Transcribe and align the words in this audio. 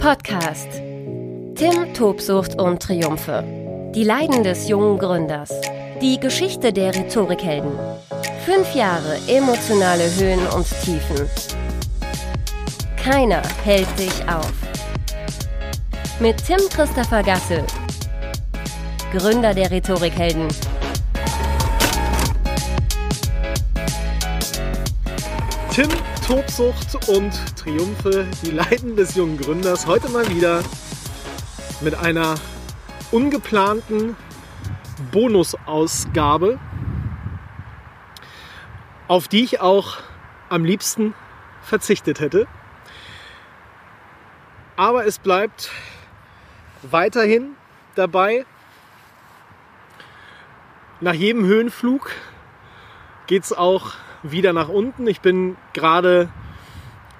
Podcast. 0.00 0.66
Tim, 1.56 1.92
Tobsucht 1.92 2.58
und 2.58 2.80
Triumphe. 2.82 3.44
Die 3.94 4.02
Leiden 4.02 4.42
des 4.42 4.66
jungen 4.66 4.98
Gründers. 4.98 5.52
Die 6.00 6.18
Geschichte 6.18 6.72
der 6.72 6.94
Rhetorikhelden. 6.94 7.72
Fünf 8.46 8.74
Jahre 8.74 9.18
emotionale 9.28 10.04
Höhen 10.14 10.46
und 10.56 10.66
Tiefen. 10.82 11.28
Keiner 12.96 13.42
hält 13.62 13.86
dich 13.98 14.26
auf. 14.26 14.54
Mit 16.18 16.46
Tim 16.46 16.60
Christopher 16.70 17.22
Gasse, 17.22 17.62
Gründer 19.12 19.52
der 19.52 19.70
Rhetorikhelden. 19.70 20.48
Tim, 25.70 25.88
Tobsucht 26.30 27.08
und 27.08 27.32
Triumphe, 27.58 28.24
die 28.44 28.52
Leiden 28.52 28.94
des 28.94 29.16
jungen 29.16 29.36
Gründers. 29.36 29.88
Heute 29.88 30.08
mal 30.10 30.28
wieder 30.28 30.62
mit 31.80 31.96
einer 31.96 32.36
ungeplanten 33.10 34.14
Bonusausgabe, 35.10 36.60
auf 39.08 39.26
die 39.26 39.42
ich 39.42 39.60
auch 39.60 39.96
am 40.48 40.64
liebsten 40.64 41.14
verzichtet 41.62 42.20
hätte. 42.20 42.46
Aber 44.76 45.06
es 45.06 45.18
bleibt 45.18 45.72
weiterhin 46.82 47.56
dabei. 47.96 48.46
Nach 51.00 51.14
jedem 51.14 51.44
Höhenflug 51.44 52.12
geht 53.26 53.42
es 53.42 53.52
auch 53.52 53.94
wieder 54.22 54.52
nach 54.52 54.68
unten. 54.68 55.06
Ich 55.06 55.20
bin 55.20 55.56
gerade 55.72 56.28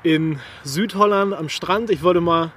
in 0.02 0.38
Südholland 0.62 1.34
am 1.34 1.48
Strand. 1.48 1.90
Ich 1.90 2.02
wollte 2.02 2.20
mal 2.20 2.52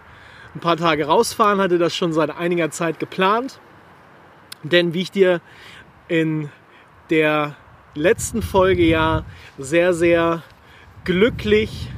ein 0.55 0.59
paar 0.59 0.77
Tage 0.77 1.05
rausfahren, 1.05 1.59
hatte 1.59 1.77
das 1.77 1.95
schon 1.95 2.13
seit 2.13 2.35
einiger 2.35 2.69
Zeit 2.69 2.99
geplant. 2.99 3.59
Denn 4.63 4.93
wie 4.93 5.01
ich 5.01 5.11
dir 5.11 5.41
in 6.07 6.49
der 7.09 7.55
letzten 7.95 8.41
Folge 8.41 8.83
ja 8.85 9.25
sehr, 9.57 9.93
sehr 9.93 10.43
glücklich, 11.03 11.89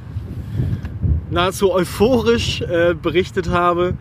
nahezu 1.29 1.71
euphorisch 1.71 2.61
äh, 2.61 2.95
berichtet 2.99 3.49
habe, 3.49 3.95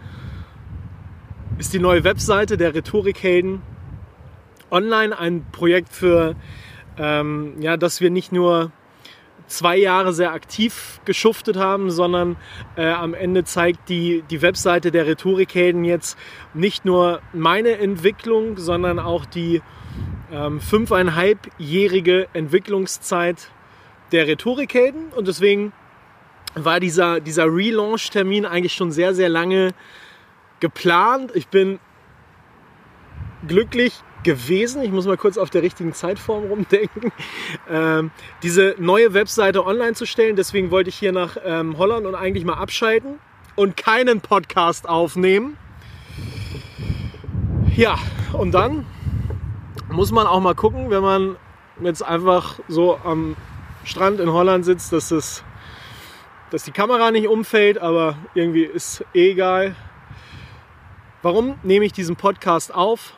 ist 1.58 1.72
die 1.72 1.78
neue 1.78 2.04
Webseite 2.04 2.56
der 2.56 2.74
Rhetorikhelden 2.74 3.62
online 4.70 5.16
ein 5.16 5.44
Projekt 5.52 5.92
für 5.92 6.34
ähm, 6.98 7.54
ja, 7.60 7.76
dass 7.76 8.00
wir 8.00 8.10
nicht 8.10 8.32
nur 8.32 8.70
zwei 9.46 9.76
Jahre 9.76 10.12
sehr 10.12 10.32
aktiv 10.32 11.00
geschuftet 11.04 11.56
haben, 11.56 11.90
sondern 11.90 12.36
äh, 12.76 12.86
am 12.86 13.14
Ende 13.14 13.44
zeigt 13.44 13.88
die, 13.88 14.22
die 14.30 14.42
Webseite 14.42 14.90
der 14.90 15.06
Rhetorikhelden 15.06 15.84
jetzt 15.84 16.18
nicht 16.54 16.84
nur 16.84 17.20
meine 17.32 17.78
Entwicklung, 17.78 18.56
sondern 18.56 18.98
auch 18.98 19.26
die 19.26 19.62
ähm, 20.32 20.60
fünfeinhalbjährige 20.60 22.28
Entwicklungszeit 22.32 23.50
der 24.12 24.26
Rhetorikhelden. 24.26 25.08
Und 25.14 25.28
deswegen 25.28 25.72
war 26.54 26.80
dieser, 26.80 27.20
dieser 27.20 27.46
Relaunch-Termin 27.46 28.46
eigentlich 28.46 28.74
schon 28.74 28.92
sehr, 28.92 29.14
sehr 29.14 29.28
lange 29.28 29.72
geplant. 30.60 31.32
Ich 31.34 31.48
bin 31.48 31.78
glücklich 33.46 33.92
gewesen. 34.24 34.82
Ich 34.82 34.90
muss 34.90 35.06
mal 35.06 35.16
kurz 35.16 35.38
auf 35.38 35.50
der 35.50 35.62
richtigen 35.62 35.92
Zeitform 35.92 36.44
rumdenken. 36.44 37.12
Ähm, 37.70 38.10
diese 38.42 38.74
neue 38.78 39.14
Webseite 39.14 39.64
online 39.64 39.94
zu 39.94 40.06
stellen. 40.06 40.36
Deswegen 40.36 40.70
wollte 40.70 40.88
ich 40.88 40.96
hier 40.96 41.12
nach 41.12 41.36
ähm, 41.44 41.78
Holland 41.78 42.06
und 42.06 42.14
eigentlich 42.14 42.44
mal 42.44 42.54
abschalten 42.54 43.18
und 43.56 43.76
keinen 43.76 44.20
Podcast 44.20 44.88
aufnehmen. 44.88 45.56
Ja, 47.76 47.98
und 48.32 48.52
dann 48.52 48.86
muss 49.90 50.12
man 50.12 50.26
auch 50.26 50.40
mal 50.40 50.54
gucken, 50.54 50.90
wenn 50.90 51.02
man 51.02 51.36
jetzt 51.82 52.02
einfach 52.02 52.58
so 52.68 52.98
am 53.04 53.36
Strand 53.84 54.20
in 54.20 54.32
Holland 54.32 54.64
sitzt, 54.64 54.92
dass, 54.92 55.08
das, 55.08 55.44
dass 56.50 56.64
die 56.64 56.72
Kamera 56.72 57.10
nicht 57.10 57.28
umfällt, 57.28 57.78
aber 57.78 58.16
irgendwie 58.34 58.64
ist 58.64 59.04
eh 59.14 59.30
egal. 59.30 59.76
Warum 61.22 61.58
nehme 61.62 61.84
ich 61.84 61.92
diesen 61.92 62.16
Podcast 62.16 62.74
auf? 62.74 63.14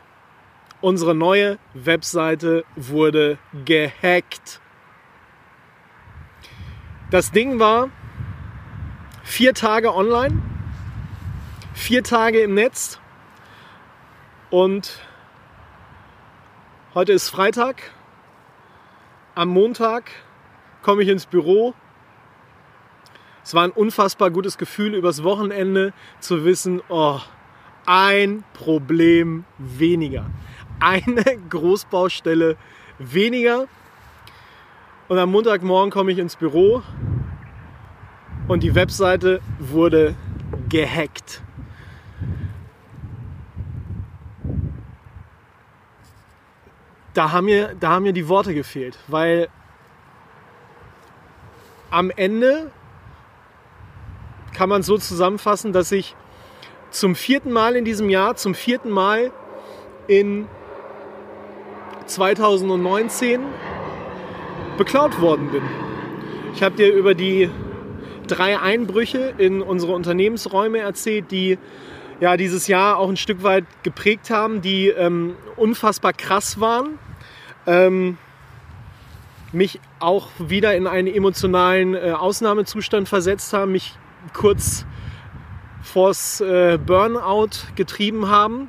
Unsere 0.82 1.14
neue 1.14 1.58
Webseite 1.72 2.64
wurde 2.76 3.38
gehackt. 3.64 4.60
Das 7.10 7.32
Ding 7.32 7.58
war 7.58 7.88
vier 9.24 9.54
Tage 9.54 9.94
online, 9.94 10.42
vier 11.72 12.02
Tage 12.02 12.40
im 12.40 12.52
Netz 12.52 13.00
und 14.50 15.00
heute 16.92 17.12
ist 17.12 17.30
Freitag. 17.30 17.94
Am 19.34 19.48
Montag 19.48 20.10
komme 20.82 21.02
ich 21.02 21.08
ins 21.08 21.24
Büro. 21.24 21.74
Es 23.42 23.54
war 23.54 23.64
ein 23.64 23.70
unfassbar 23.70 24.30
gutes 24.30 24.58
Gefühl 24.58 24.94
übers 24.94 25.22
Wochenende 25.22 25.94
zu 26.20 26.44
wissen, 26.44 26.82
oh, 26.88 27.20
ein 27.86 28.44
Problem 28.52 29.44
weniger 29.58 30.26
eine 30.80 31.24
Großbaustelle 31.50 32.56
weniger. 32.98 33.66
Und 35.08 35.18
am 35.18 35.30
Montagmorgen 35.30 35.90
komme 35.90 36.12
ich 36.12 36.18
ins 36.18 36.36
Büro 36.36 36.82
und 38.48 38.62
die 38.62 38.74
Webseite 38.74 39.40
wurde 39.58 40.14
gehackt. 40.68 41.42
Da 47.14 47.32
haben, 47.32 47.46
mir, 47.46 47.74
da 47.80 47.90
haben 47.90 48.02
mir 48.02 48.12
die 48.12 48.28
Worte 48.28 48.52
gefehlt, 48.52 48.98
weil 49.08 49.48
am 51.90 52.10
Ende 52.10 52.70
kann 54.52 54.68
man 54.68 54.82
so 54.82 54.98
zusammenfassen, 54.98 55.72
dass 55.72 55.92
ich 55.92 56.14
zum 56.90 57.14
vierten 57.14 57.52
Mal 57.52 57.76
in 57.76 57.84
diesem 57.84 58.10
Jahr, 58.10 58.36
zum 58.36 58.54
vierten 58.54 58.90
Mal 58.90 59.32
in 60.08 60.46
2019 62.06 63.40
beklaut 64.76 65.20
worden 65.20 65.50
bin. 65.50 65.62
Ich 66.54 66.62
habe 66.62 66.76
dir 66.76 66.92
über 66.92 67.14
die 67.14 67.50
drei 68.26 68.58
Einbrüche 68.58 69.34
in 69.38 69.62
unsere 69.62 69.92
Unternehmensräume 69.92 70.78
erzählt, 70.78 71.30
die 71.30 71.58
ja 72.20 72.36
dieses 72.36 72.66
Jahr 72.66 72.98
auch 72.98 73.08
ein 73.08 73.16
Stück 73.16 73.42
weit 73.42 73.64
geprägt 73.82 74.30
haben, 74.30 74.62
die 74.62 74.88
ähm, 74.88 75.36
unfassbar 75.56 76.12
krass 76.12 76.60
waren. 76.60 76.98
Ähm, 77.66 78.18
mich 79.52 79.80
auch 80.00 80.28
wieder 80.38 80.74
in 80.74 80.86
einen 80.86 81.08
emotionalen 81.08 81.94
äh, 81.94 82.12
Ausnahmezustand 82.12 83.08
versetzt 83.08 83.52
haben, 83.52 83.72
mich 83.72 83.94
kurz 84.32 84.86
vors 85.82 86.40
äh, 86.40 86.78
Burnout 86.84 87.50
getrieben 87.74 88.28
haben. 88.28 88.68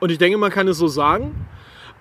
Und 0.00 0.10
ich 0.10 0.18
denke, 0.18 0.38
man 0.38 0.50
kann 0.50 0.66
es 0.66 0.78
so 0.78 0.88
sagen. 0.88 1.46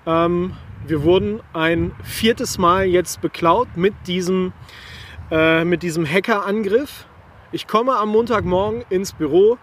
Ähm, 0.06 0.54
wir 0.88 1.04
wurden 1.04 1.42
ein 1.54 1.92
viertes 2.04 2.58
Mal 2.58 2.86
jetzt 2.86 3.22
beklaut 3.22 3.68
mit 3.76 3.94
diesem, 4.08 4.54
äh, 5.30 5.66
mit 5.66 5.84
diesem 5.84 6.06
Hackerangriff. 6.06 7.06
Ich 7.52 7.68
komme 7.68 7.98
am 7.98 8.10
Montagmorgen 8.10 8.86
ins 8.90 9.12
Büro, 9.12 9.58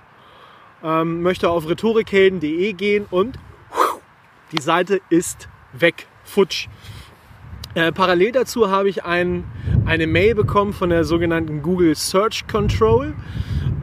ähm, 0.84 1.22
möchte 1.22 1.48
auf 1.48 1.68
rhetorikhelden.de 1.68 2.72
gehen 2.74 3.06
und 3.10 3.38
die 4.52 4.60
Seite 4.60 5.00
ist 5.08 5.48
weg, 5.72 6.06
futsch. 6.24 6.68
Äh, 7.74 7.92
parallel 7.92 8.32
dazu 8.32 8.70
habe 8.70 8.88
ich 8.88 9.04
ein, 9.04 9.44
eine 9.86 10.06
Mail 10.06 10.34
bekommen 10.34 10.72
von 10.72 10.90
der 10.90 11.04
sogenannten 11.04 11.62
Google 11.62 11.94
Search 11.94 12.46
Control. 12.46 13.14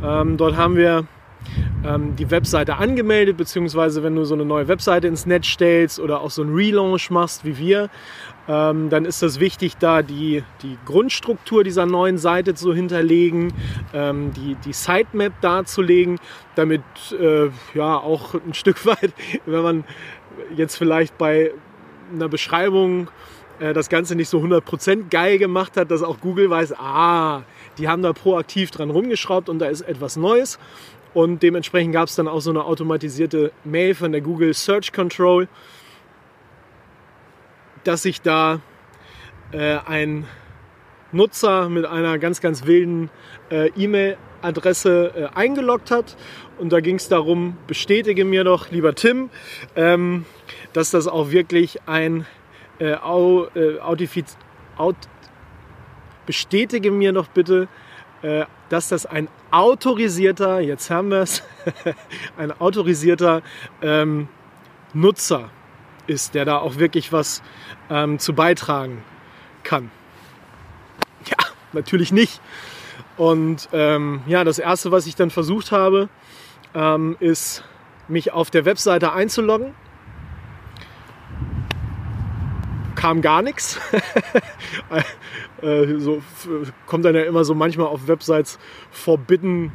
Ähm, 0.04 0.38
dort 0.38 0.56
haben 0.56 0.76
wir 0.76 1.08
ähm, 1.86 2.16
die 2.16 2.30
Webseite 2.32 2.78
angemeldet, 2.78 3.38
beziehungsweise 3.38 4.04
wenn 4.04 4.16
du 4.16 4.24
so 4.26 4.34
eine 4.34 4.46
neue 4.46 4.68
Webseite 4.68 5.08
ins 5.08 5.26
Netz 5.26 5.48
stellst 5.48 6.00
oder 6.00 6.22
auch 6.22 6.32
so 6.32 6.42
einen 6.42 6.56
Relaunch 6.56 7.10
machst 7.10 7.46
wie 7.46 7.58
wir, 7.58 7.90
ähm, 8.48 8.90
dann 8.90 9.06
ist 9.06 9.22
das 9.22 9.40
wichtig, 9.40 9.78
da 9.78 10.02
die, 10.02 10.44
die 10.62 10.78
Grundstruktur 10.86 11.64
dieser 11.64 11.86
neuen 11.86 12.18
Seite 12.18 12.54
zu 12.56 12.74
hinterlegen, 12.74 13.54
ähm, 13.94 14.34
die, 14.34 14.56
die 14.66 14.74
Sitemap 14.74 15.34
darzulegen, 15.42 16.20
damit 16.56 16.84
äh, 17.20 17.50
ja 17.74 17.98
auch 17.98 18.34
ein 18.34 18.54
Stück 18.54 18.86
weit, 18.86 19.14
wenn 19.46 19.62
man 19.62 19.84
jetzt 20.56 20.76
vielleicht 20.76 21.18
bei 21.18 21.52
einer 22.14 22.28
Beschreibung 22.28 23.08
äh, 23.60 23.74
das 23.74 23.90
Ganze 23.90 24.16
nicht 24.16 24.30
so 24.30 24.40
100% 24.40 25.10
geil 25.10 25.38
gemacht 25.38 25.78
hat, 25.78 25.92
dass 25.92 26.04
auch 26.04 26.20
Google 26.20 26.50
weiß, 26.50 26.74
ah, 26.78 27.44
die 27.78 27.88
haben 27.88 28.02
da 28.02 28.14
proaktiv 28.14 28.72
dran 28.72 28.90
rumgeschraubt 28.90 29.50
und 29.50 29.60
da 29.60 29.68
ist 29.68 29.82
etwas 29.82 30.16
Neues. 30.16 30.60
Und 31.14 31.44
dementsprechend 31.44 31.94
gab 31.94 32.08
es 32.08 32.16
dann 32.16 32.28
auch 32.28 32.40
so 32.40 32.50
eine 32.50 32.66
automatisierte 32.66 33.52
Mail 33.64 33.94
von 33.96 34.12
der 34.12 34.22
Google 34.22 34.54
Search 34.54 34.92
Control, 34.92 35.48
dass 37.84 38.04
sich 38.04 38.22
da 38.22 38.62
äh, 39.52 39.78
ein 39.86 40.26
Nutzer 41.12 41.70
mit 41.70 41.86
einer 41.86 42.18
ganz, 42.18 42.42
ganz 42.42 42.66
wilden 42.66 43.12
äh, 43.52 43.70
E-Mail-Adresse 43.78 45.14
äh, 45.16 45.38
eingeloggt 45.38 45.92
hat. 45.92 46.18
Und 46.58 46.72
da 46.72 46.80
ging 46.80 46.96
es 46.96 47.08
darum, 47.08 47.58
bestätige 47.68 48.26
mir 48.26 48.44
doch, 48.44 48.72
lieber 48.72 48.96
Tim, 48.96 49.30
ähm, 49.76 50.26
dass 50.74 50.90
das 50.90 51.08
auch 51.08 51.30
wirklich 51.30 51.80
ein 51.86 52.26
äh, 52.80 52.96
Au, 52.96 53.48
äh, 53.56 53.80
Autifiz 53.80 54.38
Aut 54.76 54.96
bestätige 56.26 56.90
mir 56.90 57.14
doch 57.14 57.28
bitte, 57.28 57.68
dass 58.70 58.90
das 58.90 59.06
ein 59.06 59.28
autorisierter, 59.52 60.60
jetzt 60.62 60.90
haben 60.90 61.10
wir 61.10 61.22
es, 61.22 61.44
ein 62.38 62.52
autorisierter 62.52 63.42
ähm, 63.82 64.28
Nutzer 64.94 65.50
ist, 66.08 66.34
der 66.34 66.46
da 66.46 66.58
auch 66.58 66.78
wirklich 66.78 67.12
was 67.12 67.42
ähm, 67.90 68.20
zu 68.20 68.34
beitragen 68.34 69.04
kann. 69.64 69.92
Ja, 71.26 71.38
natürlich 71.74 72.12
nicht. 72.12 72.42
Und 73.18 73.70
ähm, 73.74 74.22
ja, 74.26 74.44
das 74.44 74.60
Erste, 74.60 74.92
was 74.92 75.06
ich 75.06 75.16
dann 75.16 75.30
versucht 75.30 75.72
habe, 75.72 76.10
ähm, 76.74 77.16
ist, 77.20 77.64
mich 78.08 78.34
auf 78.34 78.50
der 78.50 78.66
Webseite 78.66 79.14
einzuloggen. 79.14 79.74
Kam 83.04 83.22
gar 83.22 83.42
nichts. 83.42 83.78
Äh, 85.62 85.98
so, 85.98 86.22
kommt 86.88 87.06
dann 87.06 87.16
ja 87.16 87.22
immer 87.22 87.46
so 87.46 87.56
manchmal 87.56 87.88
auf 87.88 88.10
Websites 88.10 88.60
Forbidden 88.92 89.72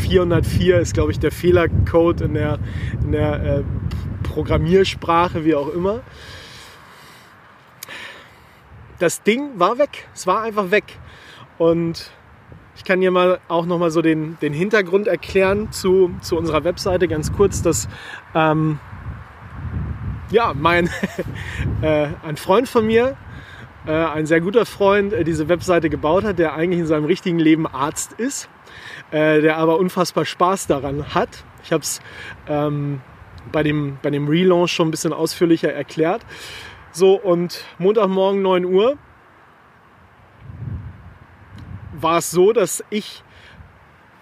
404 0.00 0.80
ist, 0.80 0.94
glaube 0.94 1.12
ich, 1.12 1.20
der 1.20 1.30
Fehlercode 1.30 2.22
in 2.22 2.34
der, 2.34 2.58
in 3.04 3.12
der 3.12 3.42
äh, 3.44 3.62
Programmiersprache, 4.24 5.44
wie 5.44 5.54
auch 5.54 5.68
immer. 5.68 6.00
Das 8.98 9.22
Ding 9.22 9.50
war 9.60 9.78
weg. 9.78 10.08
Es 10.12 10.26
war 10.26 10.42
einfach 10.42 10.72
weg. 10.72 10.98
Und 11.58 12.10
ich 12.74 12.82
kann 12.82 13.00
hier 13.00 13.12
mal 13.12 13.38
auch 13.46 13.66
noch 13.66 13.78
mal 13.78 13.92
so 13.92 14.02
den, 14.02 14.38
den 14.42 14.52
Hintergrund 14.52 15.06
erklären 15.06 15.70
zu, 15.70 16.12
zu 16.20 16.36
unserer 16.36 16.64
Webseite 16.64 17.06
ganz 17.06 17.32
kurz, 17.32 17.62
dass 17.62 17.88
ähm, 18.34 18.80
ja, 20.32 20.54
mein 20.54 20.88
äh, 21.82 22.08
ein 22.24 22.36
Freund 22.36 22.68
von 22.68 22.86
mir 22.86 23.16
äh, 23.86 23.92
ein 23.92 24.26
sehr 24.26 24.40
guter 24.40 24.64
Freund 24.66 25.12
äh, 25.12 25.24
diese 25.24 25.48
Webseite 25.48 25.90
gebaut 25.90 26.24
hat, 26.24 26.38
der 26.38 26.54
eigentlich 26.54 26.80
in 26.80 26.86
seinem 26.86 27.04
richtigen 27.04 27.38
Leben 27.38 27.66
Arzt 27.66 28.12
ist, 28.12 28.48
äh, 29.10 29.40
der 29.40 29.58
aber 29.58 29.78
unfassbar 29.78 30.24
Spaß 30.24 30.66
daran 30.66 31.14
hat. 31.14 31.44
Ich 31.64 31.72
habe 31.72 31.82
es 31.82 32.00
ähm, 32.48 33.00
bei, 33.50 33.62
dem, 33.62 33.98
bei 34.02 34.10
dem 34.10 34.28
Relaunch 34.28 34.72
schon 34.72 34.88
ein 34.88 34.90
bisschen 34.90 35.12
ausführlicher 35.12 35.72
erklärt. 35.72 36.22
So, 36.92 37.14
und 37.14 37.64
Montagmorgen 37.78 38.42
9 38.42 38.64
Uhr 38.64 38.96
war 41.92 42.18
es 42.18 42.30
so, 42.30 42.52
dass 42.52 42.84
ich 42.90 43.22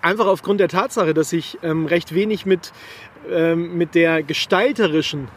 einfach 0.02 0.26
aufgrund 0.26 0.60
der 0.60 0.68
Tatsache, 0.68 1.14
dass 1.14 1.32
ich 1.32 1.58
ähm, 1.62 1.86
recht 1.86 2.14
wenig 2.14 2.46
mit, 2.46 2.72
ähm, 3.30 3.76
mit 3.76 3.94
der 3.94 4.22
gestalterischen 4.22 5.28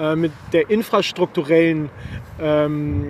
äh, 0.00 0.16
mit 0.16 0.32
der 0.52 0.70
infrastrukturellen 0.70 1.90
ähm, 2.40 3.04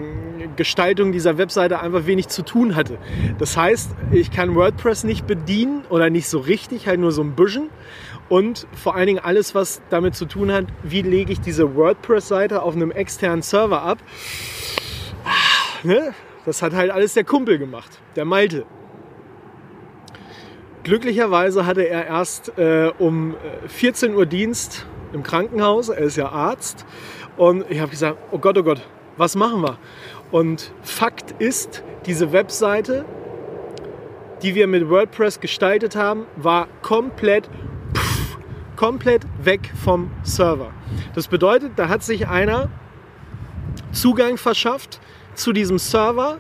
Gestaltung 0.57 1.13
dieser 1.13 1.39
Webseite 1.39 1.81
einfach 1.81 2.07
wenig 2.07 2.29
zu 2.29 2.43
tun 2.43 2.75
hatte. 2.75 2.99
Das 3.39 3.57
heißt, 3.57 3.93
ich 4.11 4.33
kann 4.33 4.57
WordPress 4.57 5.05
nicht 5.05 5.27
bedienen 5.27 5.85
oder 5.89 6.11
nicht 6.11 6.29
so 6.29 6.41
richtig, 6.41 6.89
halt 6.89 6.99
nur 6.99 7.13
so 7.13 7.23
ein 7.23 7.37
bisschen. 7.37 7.71
Und 8.29 8.67
vor 8.75 8.97
allen 8.97 9.07
Dingen 9.07 9.19
alles, 9.21 9.55
was 9.55 9.83
damit 9.91 10.17
zu 10.17 10.25
tun 10.25 10.51
hat, 10.53 10.67
wie 10.83 11.03
lege 11.03 11.33
ich 11.33 11.41
diese 11.41 11.77
WordPress-Seite 11.77 12.63
auf 12.63 12.75
einem 12.75 12.91
externen 12.91 13.43
Server 13.43 13.83
ab. 13.83 13.99
Ah, 15.25 15.87
ne? 15.87 16.13
Das 16.45 16.63
hat 16.63 16.73
halt 16.73 16.91
alles 16.91 17.15
der 17.15 17.25
Kumpel 17.25 17.59
gemacht, 17.59 18.01
der 18.17 18.25
Malte. 18.25 18.65
Glücklicherweise 20.83 21.67
hatte 21.67 21.87
er 21.87 22.07
erst 22.07 22.59
äh, 22.59 22.91
um 22.99 23.37
14 23.69 24.11
äh, 24.11 24.15
Uhr 24.17 24.27
Dienst 24.27 24.87
im 25.13 25.23
Krankenhaus, 25.23 25.89
er 25.89 25.99
ist 25.99 26.17
ja 26.17 26.29
Arzt. 26.29 26.85
Und 27.37 27.65
ich 27.71 27.81
habe 27.81 27.91
gesagt, 27.91 28.19
oh 28.31 28.39
Gott, 28.39 28.59
oh 28.59 28.63
Gott, 28.63 28.81
was 29.17 29.35
machen 29.35 29.63
wir? 29.63 29.79
Und 30.31 30.73
Fakt 30.83 31.33
ist, 31.41 31.83
diese 32.07 32.33
Webseite, 32.33 33.05
die 34.43 34.55
wir 34.55 34.67
mit 34.67 34.89
WordPress 34.89 35.41
gestaltet 35.41 35.97
haben, 35.97 36.27
war 36.37 36.69
komplett, 36.83 37.49
pff, 37.95 38.39
komplett 38.77 39.27
weg 39.43 39.73
vom 39.85 40.11
Server. 40.23 40.73
Das 41.15 41.29
bedeutet, 41.29 41.73
da 41.77 41.89
hat 41.89 42.03
sich 42.03 42.29
einer 42.29 42.69
Zugang 43.93 44.37
verschafft 44.37 45.01
zu 45.35 45.53
diesem 45.53 45.79
Server 45.79 46.39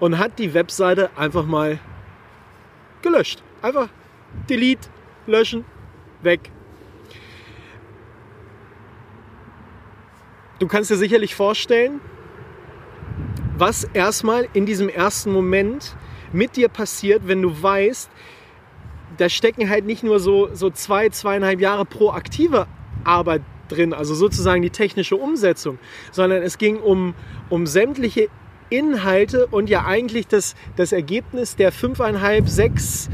und 0.00 0.18
hat 0.18 0.38
die 0.38 0.54
Webseite 0.54 1.10
einfach 1.16 1.46
mal 1.46 1.78
gelöscht. 3.02 3.42
Einfach 3.62 3.88
delete, 4.48 4.88
löschen, 5.26 5.64
weg. 6.22 6.50
Du 10.60 10.68
kannst 10.68 10.90
dir 10.90 10.96
sicherlich 10.96 11.34
vorstellen, 11.34 12.00
was 13.58 13.84
erstmal 13.84 14.46
in 14.52 14.66
diesem 14.66 14.88
ersten 14.88 15.32
Moment 15.32 15.96
mit 16.32 16.56
dir 16.56 16.68
passiert, 16.68 17.26
wenn 17.26 17.42
du 17.42 17.62
weißt, 17.62 18.08
da 19.16 19.28
stecken 19.28 19.68
halt 19.68 19.84
nicht 19.84 20.04
nur 20.04 20.20
so, 20.20 20.48
so 20.54 20.70
zwei, 20.70 21.08
zweieinhalb 21.08 21.60
Jahre 21.60 21.84
proaktive 21.84 22.66
Arbeit 23.04 23.42
drin, 23.68 23.92
also 23.92 24.14
sozusagen 24.14 24.62
die 24.62 24.70
technische 24.70 25.16
Umsetzung, 25.16 25.78
sondern 26.12 26.42
es 26.42 26.58
ging 26.58 26.76
um, 26.76 27.14
um 27.48 27.66
sämtliche 27.66 28.28
Inhalte 28.68 29.46
und 29.46 29.68
ja 29.68 29.84
eigentlich 29.84 30.26
das, 30.28 30.54
das 30.76 30.92
Ergebnis 30.92 31.56
der 31.56 31.72
fünfeinhalb, 31.72 32.48
sechs, 32.48 33.10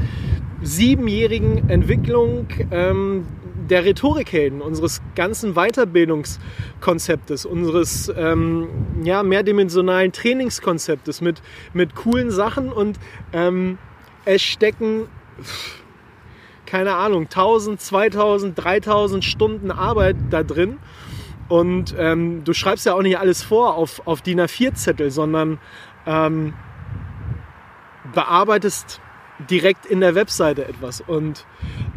siebenjährigen 0.61 1.69
Entwicklung 1.69 2.47
ähm, 2.71 3.25
der 3.69 3.85
Rhetorikhelden, 3.85 4.61
unseres 4.61 5.01
ganzen 5.15 5.53
Weiterbildungskonzeptes, 5.53 7.45
unseres 7.45 8.11
ähm, 8.15 8.67
ja, 9.03 9.23
mehrdimensionalen 9.23 10.11
Trainingskonzeptes 10.11 11.21
mit, 11.21 11.41
mit 11.73 11.95
coolen 11.95 12.31
Sachen 12.31 12.71
und 12.71 12.99
ähm, 13.33 13.77
es 14.25 14.41
stecken, 14.41 15.07
keine 16.65 16.95
Ahnung, 16.95 17.23
1000, 17.23 17.79
2000, 17.79 18.57
3000 18.57 19.23
Stunden 19.23 19.71
Arbeit 19.71 20.17
da 20.29 20.43
drin. 20.43 20.79
Und 21.47 21.95
ähm, 21.97 22.43
du 22.43 22.51
schreibst 22.51 22.85
ja 22.85 22.93
auch 22.93 23.01
nicht 23.01 23.17
alles 23.17 23.41
vor 23.41 23.75
auf, 23.75 24.05
auf 24.05 24.21
DIN 24.21 24.41
A4-Zettel, 24.41 25.11
sondern 25.11 25.59
ähm, 26.05 26.53
bearbeitest 28.13 28.99
direkt 29.49 29.85
in 29.85 30.01
der 30.01 30.13
Webseite 30.15 30.67
etwas. 30.67 30.99
Und 30.99 31.45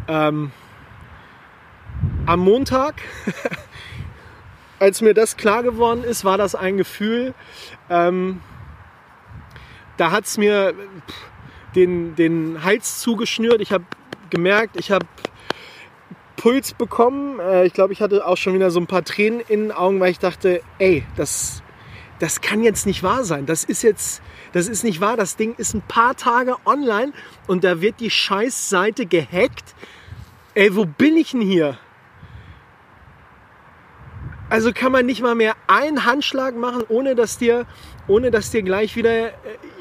ähm, 0.07 0.51
am 2.25 2.39
Montag, 2.39 2.95
als 4.79 5.01
mir 5.01 5.13
das 5.13 5.37
klar 5.37 5.63
geworden 5.63 6.03
ist, 6.03 6.25
war 6.25 6.37
das 6.37 6.55
ein 6.55 6.77
Gefühl, 6.77 7.33
ähm, 7.89 8.41
da 9.97 10.11
hat 10.11 10.25
es 10.25 10.37
mir 10.37 10.73
den, 11.75 12.15
den 12.15 12.63
Hals 12.63 12.99
zugeschnürt. 12.99 13.61
Ich 13.61 13.71
habe 13.71 13.85
gemerkt, 14.29 14.79
ich 14.79 14.91
habe 14.91 15.05
Puls 16.35 16.73
bekommen. 16.73 17.39
Äh, 17.39 17.65
ich 17.65 17.73
glaube, 17.73 17.93
ich 17.93 18.01
hatte 18.01 18.25
auch 18.25 18.37
schon 18.37 18.55
wieder 18.55 18.71
so 18.71 18.79
ein 18.79 18.87
paar 18.87 19.03
Tränen 19.03 19.41
in 19.41 19.61
den 19.61 19.71
Augen, 19.71 19.99
weil 19.99 20.11
ich 20.11 20.19
dachte, 20.19 20.61
ey, 20.79 21.05
das, 21.15 21.61
das 22.17 22.41
kann 22.41 22.63
jetzt 22.63 22.87
nicht 22.87 23.03
wahr 23.03 23.23
sein. 23.23 23.45
Das 23.45 23.63
ist 23.63 23.83
jetzt, 23.83 24.23
das 24.53 24.67
ist 24.67 24.83
nicht 24.83 25.01
wahr. 25.01 25.17
Das 25.17 25.35
Ding 25.35 25.53
ist 25.57 25.75
ein 25.75 25.83
paar 25.87 26.15
Tage 26.15 26.55
online 26.65 27.13
und 27.45 27.63
da 27.63 27.81
wird 27.81 27.99
die 27.99 28.09
Scheißseite 28.09 29.05
gehackt. 29.05 29.75
Ey, 30.55 30.75
wo 30.75 30.85
bin 30.85 31.15
ich 31.15 31.31
denn 31.31 31.41
hier? 31.41 31.77
Also 34.51 34.73
kann 34.73 34.91
man 34.91 35.05
nicht 35.05 35.21
mal 35.21 35.33
mehr 35.33 35.53
einen 35.67 36.03
Handschlag 36.05 36.57
machen, 36.57 36.83
ohne 36.89 37.15
dass 37.15 37.37
dir, 37.37 37.65
ohne 38.09 38.31
dass 38.31 38.51
dir 38.51 38.63
gleich 38.63 38.97
wieder 38.97 39.27
äh, 39.27 39.31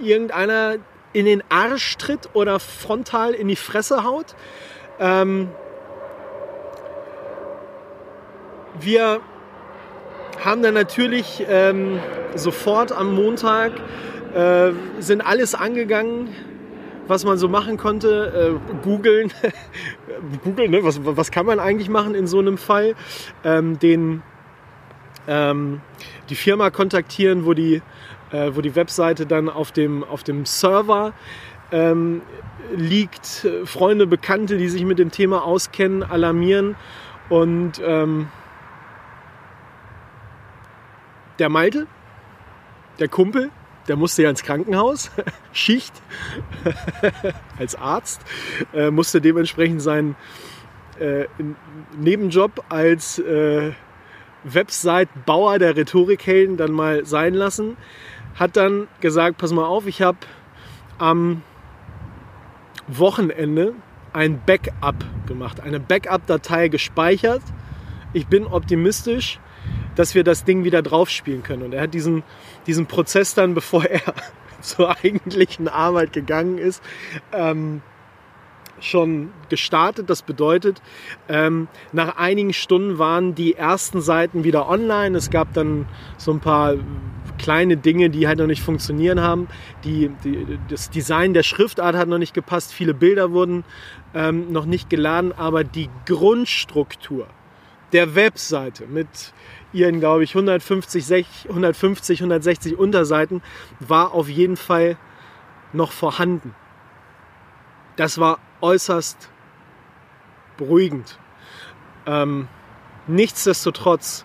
irgendeiner 0.00 0.76
in 1.12 1.24
den 1.24 1.42
Arsch 1.48 1.96
tritt 1.96 2.28
oder 2.34 2.60
frontal 2.60 3.32
in 3.32 3.48
die 3.48 3.56
Fresse 3.56 4.04
haut. 4.04 4.36
Ähm, 5.00 5.48
wir 8.78 9.20
haben 10.38 10.62
dann 10.62 10.74
natürlich 10.74 11.44
ähm, 11.48 11.98
sofort 12.36 12.92
am 12.92 13.12
Montag 13.12 13.72
äh, 14.36 14.70
sind 15.00 15.20
alles 15.20 15.56
angegangen, 15.56 16.28
was 17.08 17.24
man 17.24 17.38
so 17.38 17.48
machen 17.48 17.76
konnte. 17.76 18.60
Äh, 18.62 18.84
googeln, 18.84 19.32
googeln, 20.44 20.70
ne? 20.70 20.84
was, 20.84 21.00
was 21.04 21.32
kann 21.32 21.44
man 21.44 21.58
eigentlich 21.58 21.88
machen 21.88 22.14
in 22.14 22.28
so 22.28 22.38
einem 22.38 22.56
Fall? 22.56 22.94
Ähm, 23.42 23.76
den 23.80 24.22
ähm, 25.30 25.80
die 26.28 26.34
Firma 26.34 26.70
kontaktieren, 26.70 27.46
wo 27.46 27.54
die, 27.54 27.80
äh, 28.32 28.50
wo 28.52 28.60
die 28.60 28.74
Webseite 28.74 29.26
dann 29.26 29.48
auf 29.48 29.70
dem, 29.70 30.02
auf 30.02 30.24
dem 30.24 30.44
Server 30.44 31.12
ähm, 31.70 32.22
liegt, 32.74 33.46
Freunde, 33.64 34.06
Bekannte, 34.06 34.58
die 34.58 34.68
sich 34.68 34.84
mit 34.84 34.98
dem 34.98 35.12
Thema 35.12 35.44
auskennen, 35.44 36.02
alarmieren. 36.02 36.74
Und 37.28 37.80
ähm, 37.84 38.28
der 41.38 41.48
Malte, 41.48 41.86
der 42.98 43.08
Kumpel, 43.08 43.50
der 43.86 43.96
musste 43.96 44.22
ja 44.22 44.30
ins 44.30 44.42
Krankenhaus, 44.42 45.12
Schicht. 45.52 45.94
Als 47.58 47.76
Arzt, 47.76 48.20
äh, 48.74 48.90
musste 48.90 49.20
dementsprechend 49.20 49.80
seinen 49.80 50.16
äh, 50.98 51.26
Nebenjob 51.96 52.64
als 52.68 53.18
äh, 53.18 53.72
Website-Bauer 54.44 55.58
der 55.58 55.76
Rhetorikhelden 55.76 56.56
dann 56.56 56.72
mal 56.72 57.04
sein 57.04 57.34
lassen. 57.34 57.76
Hat 58.34 58.56
dann 58.56 58.88
gesagt, 59.00 59.38
pass 59.38 59.52
mal 59.52 59.66
auf, 59.66 59.86
ich 59.86 60.02
habe 60.02 60.18
am 60.98 61.42
Wochenende 62.86 63.74
ein 64.12 64.40
Backup 64.44 65.04
gemacht, 65.26 65.60
eine 65.60 65.80
Backup-Datei 65.80 66.68
gespeichert. 66.68 67.42
Ich 68.12 68.26
bin 68.26 68.46
optimistisch, 68.46 69.38
dass 69.94 70.14
wir 70.14 70.24
das 70.24 70.44
Ding 70.44 70.64
wieder 70.64 70.82
draufspielen 70.82 71.42
können. 71.42 71.62
Und 71.62 71.72
er 71.72 71.82
hat 71.82 71.94
diesen, 71.94 72.22
diesen 72.66 72.86
Prozess 72.86 73.34
dann, 73.34 73.54
bevor 73.60 73.84
er 73.84 74.02
zur 74.60 74.96
eigentlichen 74.96 75.68
Arbeit 75.68 76.12
gegangen 76.12 76.58
ist, 76.58 76.82
ähm, 77.32 77.82
schon 78.80 79.30
gestartet. 79.48 80.10
Das 80.10 80.22
bedeutet, 80.22 80.82
ähm, 81.28 81.68
nach 81.92 82.16
einigen 82.16 82.52
Stunden 82.52 82.98
waren 82.98 83.34
die 83.34 83.54
ersten 83.54 84.00
Seiten 84.00 84.44
wieder 84.44 84.68
online. 84.68 85.16
Es 85.16 85.30
gab 85.30 85.52
dann 85.54 85.86
so 86.16 86.32
ein 86.32 86.40
paar 86.40 86.74
kleine 87.38 87.76
Dinge, 87.76 88.10
die 88.10 88.28
halt 88.28 88.38
noch 88.38 88.46
nicht 88.46 88.62
funktionieren 88.62 89.20
haben. 89.20 89.48
Die, 89.84 90.10
die, 90.24 90.58
das 90.68 90.90
Design 90.90 91.34
der 91.34 91.42
Schriftart 91.42 91.96
hat 91.96 92.08
noch 92.08 92.18
nicht 92.18 92.34
gepasst. 92.34 92.72
Viele 92.72 92.94
Bilder 92.94 93.32
wurden 93.32 93.64
ähm, 94.14 94.52
noch 94.52 94.66
nicht 94.66 94.90
geladen, 94.90 95.32
aber 95.32 95.64
die 95.64 95.88
Grundstruktur 96.06 97.26
der 97.92 98.14
Webseite 98.14 98.86
mit 98.86 99.32
ihren, 99.72 100.00
glaube 100.00 100.24
ich, 100.24 100.30
150, 100.30 101.46
150, 101.48 102.20
160 102.20 102.78
Unterseiten 102.78 103.42
war 103.80 104.12
auf 104.12 104.28
jeden 104.28 104.56
Fall 104.56 104.96
noch 105.72 105.92
vorhanden. 105.92 106.54
Das 107.96 108.18
war 108.18 108.38
äußerst 108.60 109.30
beruhigend. 110.56 111.18
Ähm, 112.06 112.48
nichtsdestotrotz, 113.06 114.24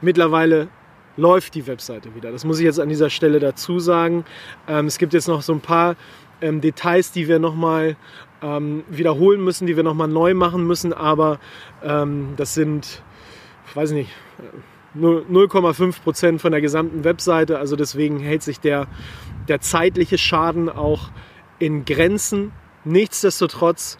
mittlerweile 0.00 0.68
läuft 1.16 1.54
die 1.54 1.66
Webseite 1.66 2.14
wieder. 2.14 2.32
Das 2.32 2.44
muss 2.44 2.58
ich 2.58 2.64
jetzt 2.64 2.80
an 2.80 2.88
dieser 2.88 3.10
Stelle 3.10 3.40
dazu 3.40 3.78
sagen. 3.78 4.24
Ähm, 4.68 4.86
es 4.86 4.98
gibt 4.98 5.12
jetzt 5.12 5.28
noch 5.28 5.42
so 5.42 5.52
ein 5.52 5.60
paar 5.60 5.96
ähm, 6.40 6.60
Details, 6.60 7.12
die 7.12 7.28
wir 7.28 7.38
nochmal 7.38 7.96
ähm, 8.42 8.84
wiederholen 8.88 9.42
müssen, 9.42 9.66
die 9.66 9.76
wir 9.76 9.82
nochmal 9.82 10.08
neu 10.08 10.34
machen 10.34 10.66
müssen, 10.66 10.92
aber 10.92 11.38
ähm, 11.82 12.34
das 12.36 12.54
sind, 12.54 13.02
ich 13.68 13.76
weiß 13.76 13.90
nicht, 13.92 14.10
0,5 14.98 16.02
Prozent 16.02 16.40
von 16.40 16.50
der 16.50 16.60
gesamten 16.60 17.04
Webseite. 17.04 17.58
Also 17.58 17.76
deswegen 17.76 18.18
hält 18.18 18.42
sich 18.42 18.58
der, 18.58 18.88
der 19.46 19.60
zeitliche 19.60 20.18
Schaden 20.18 20.68
auch 20.68 21.10
in 21.60 21.84
Grenzen. 21.84 22.50
Nichtsdestotrotz 22.82 23.98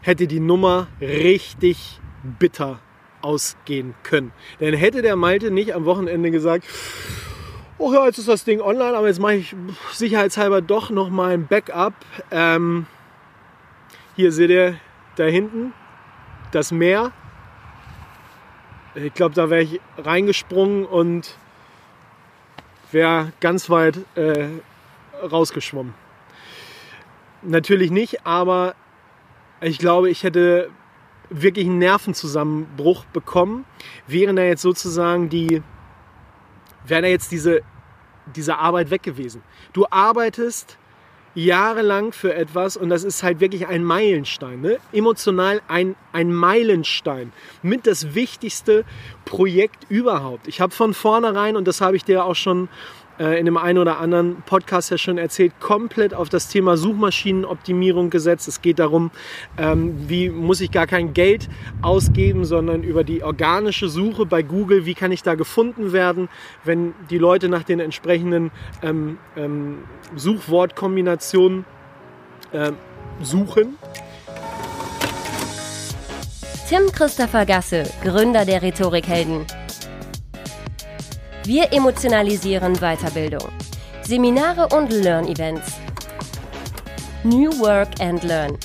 hätte 0.00 0.26
die 0.26 0.40
Nummer 0.40 0.88
richtig 1.00 2.00
bitter 2.38 2.80
ausgehen 3.22 3.94
können. 4.02 4.32
Denn 4.58 4.74
hätte 4.74 5.02
der 5.02 5.14
Malte 5.14 5.52
nicht 5.52 5.74
am 5.74 5.84
Wochenende 5.84 6.30
gesagt, 6.30 6.64
oh 7.78 7.92
ja, 7.92 8.06
jetzt 8.06 8.18
ist 8.18 8.28
das 8.28 8.44
Ding 8.44 8.60
online, 8.60 8.96
aber 8.96 9.06
jetzt 9.06 9.20
mache 9.20 9.34
ich 9.34 9.54
sicherheitshalber 9.92 10.60
doch 10.60 10.90
noch 10.90 11.10
mal 11.10 11.32
ein 11.32 11.46
Backup. 11.46 11.94
Ähm, 12.30 12.86
hier 14.16 14.32
seht 14.32 14.50
ihr 14.50 14.80
da 15.16 15.24
hinten 15.24 15.72
das 16.52 16.72
Meer. 16.72 17.12
Ich 18.94 19.14
glaube, 19.14 19.34
da 19.34 19.50
wäre 19.50 19.62
ich 19.62 19.80
reingesprungen 19.96 20.84
und 20.84 21.36
wäre 22.90 23.32
ganz 23.40 23.68
weit 23.70 23.98
äh, 24.16 24.48
rausgeschwommen. 25.22 25.94
Natürlich 27.42 27.90
nicht, 27.90 28.26
aber 28.26 28.74
ich 29.60 29.78
glaube, 29.78 30.10
ich 30.10 30.22
hätte 30.22 30.70
wirklich 31.30 31.66
einen 31.66 31.78
Nervenzusammenbruch 31.78 33.04
bekommen, 33.06 33.64
wären 34.06 34.36
da 34.36 34.42
jetzt 34.42 34.62
sozusagen 34.62 35.28
die, 35.28 35.62
wäre 36.86 37.02
da 37.02 37.08
jetzt 37.08 37.30
diese, 37.32 37.60
diese 38.34 38.58
Arbeit 38.58 38.90
weg 38.90 39.02
gewesen. 39.02 39.42
Du 39.72 39.86
arbeitest 39.90 40.78
jahrelang 41.34 42.12
für 42.12 42.34
etwas 42.34 42.76
und 42.76 42.88
das 42.88 43.04
ist 43.04 43.22
halt 43.22 43.40
wirklich 43.40 43.68
ein 43.68 43.84
Meilenstein, 43.84 44.60
ne? 44.60 44.78
emotional 44.92 45.60
ein, 45.68 45.94
ein 46.12 46.32
Meilenstein, 46.32 47.32
mit 47.62 47.86
das 47.86 48.14
wichtigste 48.14 48.84
Projekt 49.24 49.86
überhaupt. 49.88 50.48
Ich 50.48 50.60
habe 50.60 50.72
von 50.72 50.94
vornherein, 50.94 51.56
und 51.56 51.68
das 51.68 51.80
habe 51.80 51.96
ich 51.96 52.04
dir 52.04 52.24
auch 52.24 52.34
schon 52.34 52.68
in 53.18 53.44
dem 53.46 53.56
einen 53.56 53.78
oder 53.78 53.98
anderen 53.98 54.42
Podcast 54.42 54.90
ja 54.90 54.98
schon 54.98 55.18
erzählt, 55.18 55.52
komplett 55.60 56.14
auf 56.14 56.28
das 56.28 56.48
Thema 56.48 56.76
Suchmaschinenoptimierung 56.76 58.10
gesetzt. 58.10 58.46
Es 58.48 58.62
geht 58.62 58.78
darum, 58.78 59.10
ähm, 59.56 60.08
wie 60.08 60.30
muss 60.30 60.60
ich 60.60 60.70
gar 60.70 60.86
kein 60.86 61.14
Geld 61.14 61.48
ausgeben, 61.82 62.44
sondern 62.44 62.82
über 62.82 63.04
die 63.04 63.22
organische 63.22 63.88
Suche 63.88 64.24
bei 64.24 64.42
Google, 64.42 64.86
wie 64.86 64.94
kann 64.94 65.12
ich 65.12 65.22
da 65.22 65.34
gefunden 65.34 65.92
werden, 65.92 66.28
wenn 66.64 66.94
die 67.10 67.18
Leute 67.18 67.48
nach 67.48 67.64
den 67.64 67.80
entsprechenden 67.80 68.50
ähm, 68.82 69.18
ähm, 69.36 69.78
Suchwortkombinationen 70.14 71.64
äh, 72.52 72.72
suchen. 73.20 73.76
Tim 76.68 76.92
Christopher 76.92 77.46
Gasse, 77.46 77.84
Gründer 78.02 78.44
der 78.44 78.60
Rhetorikhelden. 78.60 79.46
Wir 81.48 81.72
emotionalisieren 81.72 82.74
Weiterbildung. 82.74 83.48
Seminare 84.02 84.68
und 84.76 84.92
Learn-Events. 84.92 85.78
New 87.24 87.50
Work 87.58 87.88
and 88.00 88.22
Learn. 88.22 88.58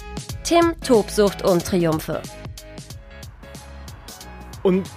Tim, 0.44 0.76
Tobsucht 0.86 1.44
und 1.44 1.66
Triumphe. 1.66 2.22
Und 4.64 4.90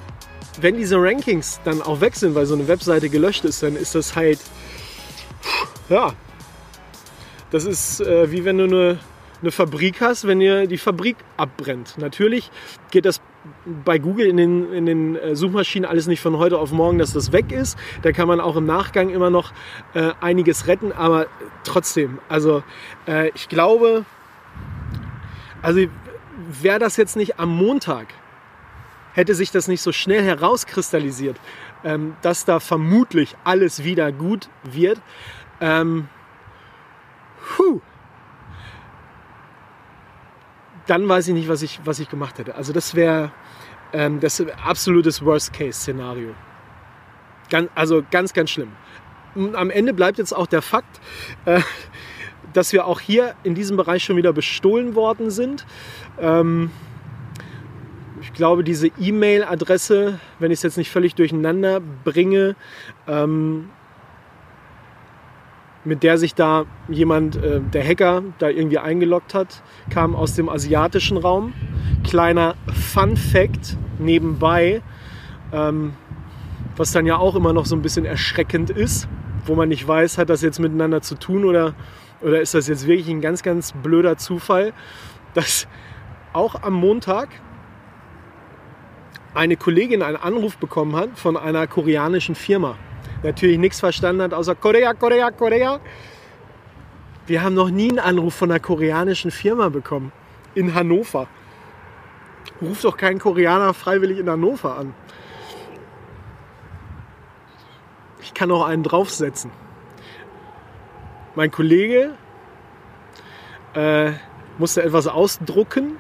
wenn 0.61 0.77
diese 0.77 0.97
Rankings 0.97 1.61
dann 1.63 1.81
auch 1.81 2.01
weg 2.01 2.17
sind, 2.17 2.35
weil 2.35 2.47
so 2.47 2.55
eine 2.55 2.67
Webseite 2.67 3.09
gelöscht 3.09 3.45
ist, 3.45 3.63
dann 3.63 3.77
ist 3.77 3.95
das 3.95 4.17
halt, 4.17 4.41
ja, 5.89 6.13
das 7.53 7.67
ist 7.67 8.01
äh, 8.01 8.33
wie 8.33 8.45
wenn 8.45 8.59
du 8.59 8.65
eine, 8.65 8.99
eine 9.43 9.51
Fabrik 9.51 10.01
hast, 10.01 10.27
wenn 10.27 10.41
dir 10.41 10.67
die 10.67 10.79
Fabrik 10.79 11.17
abbrennt. 11.37 11.99
Natürlich 11.99 12.51
geht 12.91 13.05
das 13.05 13.21
bei 13.85 13.99
Google 13.99 14.27
in 14.27 14.37
den, 14.37 14.73
in 14.73 14.87
den 14.87 15.17
äh, 15.17 15.37
Suchmaschinen 15.37 15.89
alles 15.89 16.07
nicht 16.07 16.21
von 16.21 16.39
heute 16.39 16.59
auf 16.59 16.73
morgen, 16.73 16.99
dass 16.99 17.13
das 17.13 17.33
weg 17.33 17.53
ist. 17.53 17.79
Da 18.03 18.13
kann 18.13 18.29
man 18.29 18.41
auch 18.41 18.57
im 18.57 18.67
Nachgang 18.67 19.11
immer 19.11 19.31
noch 19.31 19.53
äh, 19.95 20.13
einiges 20.21 20.67
retten, 20.67 20.93
aber 20.93 21.27
trotzdem, 21.65 22.19
also 22.29 22.63
äh, 23.07 23.31
ich 23.35 23.49
glaube, 23.49 24.05
also 25.63 25.81
wäre 26.63 26.79
das 26.79 26.97
jetzt 26.97 27.17
nicht 27.17 27.39
am 27.39 27.51
Montag, 27.51 28.09
hätte 29.13 29.35
sich 29.35 29.51
das 29.51 29.69
nicht 29.69 29.81
so 29.81 29.93
schnell 29.93 30.23
herauskristallisiert, 30.23 31.37
ähm, 31.85 32.17
dass 32.23 32.45
da 32.45 32.61
vermutlich 32.61 33.37
alles 33.45 33.85
wieder 33.85 34.13
gut 34.13 34.49
wird. 34.63 35.01
Ähm, 35.61 36.09
puh, 37.57 37.81
dann 40.87 41.09
weiß 41.09 41.29
ich 41.29 41.35
nicht, 41.35 41.49
was 41.49 41.63
ich, 41.63 41.81
was 41.85 41.99
ich 41.99 42.09
gemacht 42.09 42.39
hätte. 42.39 42.55
Also 42.55 42.73
das 42.73 42.95
wäre 42.95 43.33
ähm, 43.93 44.21
das 44.21 44.43
absolutes 44.65 45.25
Worst-Case-Szenario. 45.25 46.35
Ganz, 47.51 47.71
also 47.75 48.03
ganz, 48.11 48.33
ganz 48.33 48.51
schlimm. 48.51 48.73
Am 49.55 49.71
Ende 49.71 49.93
bleibt 49.93 50.19
jetzt 50.19 50.33
auch 50.33 50.47
der 50.47 50.63
Fakt, 50.63 51.01
äh, 51.45 51.61
dass 52.53 52.73
wir 52.73 52.87
auch 52.87 53.01
hier 53.01 53.35
in 53.43 53.55
diesem 53.55 53.77
Bereich 53.77 54.03
schon 54.03 54.17
wieder 54.17 54.33
bestohlen 54.33 54.95
worden 54.95 55.31
sind. 55.31 55.67
Ähm, 56.19 56.71
ich 58.23 58.33
glaube, 58.33 58.65
diese 58.65 58.89
E-Mail-Adresse, 58.99 60.19
wenn 60.39 60.51
ich 60.51 60.59
es 60.59 60.63
jetzt 60.63 60.79
nicht 60.79 60.91
völlig 60.91 61.15
durcheinander 61.15 61.81
bringe, 61.81 62.57
ähm, 63.07 63.71
mit 65.87 66.03
der 66.03 66.19
sich 66.19 66.35
da 66.35 66.67
jemand, 66.89 67.37
äh, 67.37 67.61
der 67.61 67.87
Hacker, 67.87 68.23
da 68.39 68.49
irgendwie 68.49 68.79
eingeloggt 68.79 69.35
hat, 69.35 69.63
kam 69.89 70.15
aus 70.17 70.35
dem 70.35 70.49
asiatischen 70.49 71.17
Raum. 71.17 71.55
Kleiner 72.05 72.57
Fun 72.67 73.17
Fact 73.17 73.77
nebenbei, 73.99 74.83
ähm, 75.53 75.95
was 76.77 76.93
dann 76.93 77.07
ja 77.07 77.17
auch 77.17 77.37
immer 77.37 77.53
noch 77.53 77.67
so 77.67 77.77
ein 77.77 77.83
bisschen 77.83 78.05
erschreckend 78.05 78.71
ist, 78.71 79.09
wo 79.47 79.55
man 79.55 79.69
nicht 79.69 79.87
weiß, 79.87 80.19
hat 80.19 80.29
das 80.29 80.43
jetzt 80.43 80.59
miteinander 80.59 81.03
zu 81.03 81.15
tun 81.15 81.45
oder, 81.45 81.75
oder 82.21 82.41
ist 82.41 82.55
das 82.55 82.67
jetzt 82.67 82.87
wirklich 82.87 83.09
ein 83.09 83.21
ganz, 83.21 83.43
ganz 83.43 83.73
blöder 83.73 84.19
Zufall, 84.19 84.73
dass 85.35 85.69
auch 86.33 86.63
am 86.63 86.75
Montag 86.75 87.29
eine 89.35 89.57
Kollegin 89.57 90.03
einen 90.03 90.17
Anruf 90.17 90.57
bekommen 90.57 90.97
hat 90.97 91.19
von 91.19 91.37
einer 91.37 91.67
koreanischen 91.67 92.35
Firma 92.35 92.77
natürlich 93.27 93.59
nichts 93.59 93.81
verstanden 93.81 94.23
hat, 94.23 94.35
außer 94.35 94.55
Korea, 94.55 94.95
Korea, 94.95 95.31
Korea. 95.31 95.81
Wir 97.27 97.43
haben 97.43 97.55
noch 97.55 97.71
nie 97.71 97.91
einen 97.91 97.99
Anruf 97.99 98.35
von 98.35 98.51
einer 98.51 98.61
koreanischen 98.61 99.31
Firma 99.31 99.69
bekommen. 99.69 100.13
In 100.55 100.75
Hannover. 100.75 101.27
Ruft 102.63 102.85
doch 102.85 102.97
kein 102.97 103.19
Koreaner 103.19 103.75
freiwillig 103.75 104.19
in 104.19 104.31
Hannover 104.31 104.79
an. 104.79 104.95
kann 108.37 108.51
auch 108.51 108.67
einen 108.67 108.83
draufsetzen. 108.83 109.51
Mein 111.35 111.51
Kollege 111.51 112.13
äh, 113.75 114.13
musste 114.59 114.83
etwas 114.83 115.07
ausdrucken. 115.07 115.97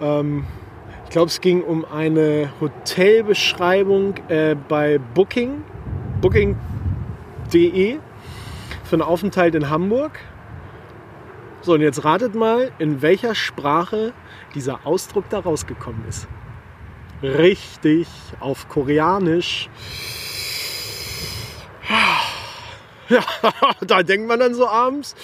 Ähm, 0.00 0.44
ich 1.04 1.10
glaube, 1.10 1.28
es 1.28 1.40
ging 1.40 1.62
um 1.62 1.86
eine 1.86 2.52
Hotelbeschreibung 2.60 4.14
äh, 4.28 4.54
bei 4.68 4.98
Booking, 4.98 5.64
booking.de 6.22 7.98
für 8.84 8.92
einen 8.92 9.02
Aufenthalt 9.02 9.54
in 9.54 9.68
Hamburg. 9.68 10.18
So, 11.60 11.74
und 11.74 11.80
jetzt 11.80 12.04
ratet 12.04 12.34
mal, 12.34 12.72
in 12.78 13.02
welcher 13.02 13.34
Sprache 13.34 14.14
dieser 14.54 14.86
Ausdruck 14.86 15.28
da 15.28 15.40
rausgekommen 15.40 16.06
ist. 16.08 16.26
Richtig, 17.22 18.08
auf 18.40 18.68
Koreanisch. 18.68 19.68
Ja, 23.08 23.22
da 23.86 24.02
denkt 24.02 24.26
man 24.26 24.40
dann 24.40 24.54
so 24.54 24.66
abends. 24.66 25.14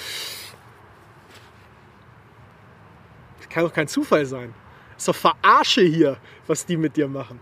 Das 3.38 3.48
kann 3.48 3.64
doch 3.64 3.72
kein 3.72 3.88
Zufall 3.88 4.26
sein. 4.26 4.54
Das 4.94 5.02
ist 5.02 5.08
doch 5.08 5.14
Verarsche 5.14 5.82
hier, 5.82 6.18
was 6.46 6.66
die 6.66 6.76
mit 6.76 6.96
dir 6.96 7.08
machen. 7.08 7.40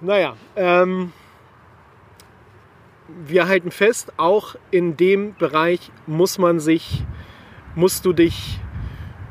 Naja, 0.00 0.36
ähm, 0.56 1.12
wir 3.26 3.48
halten 3.48 3.70
fest, 3.70 4.12
auch 4.16 4.56
in 4.70 4.96
dem 4.96 5.34
Bereich 5.34 5.90
muss 6.06 6.38
man 6.38 6.60
sich, 6.60 7.04
musst 7.74 8.04
du 8.04 8.12
dich 8.12 8.60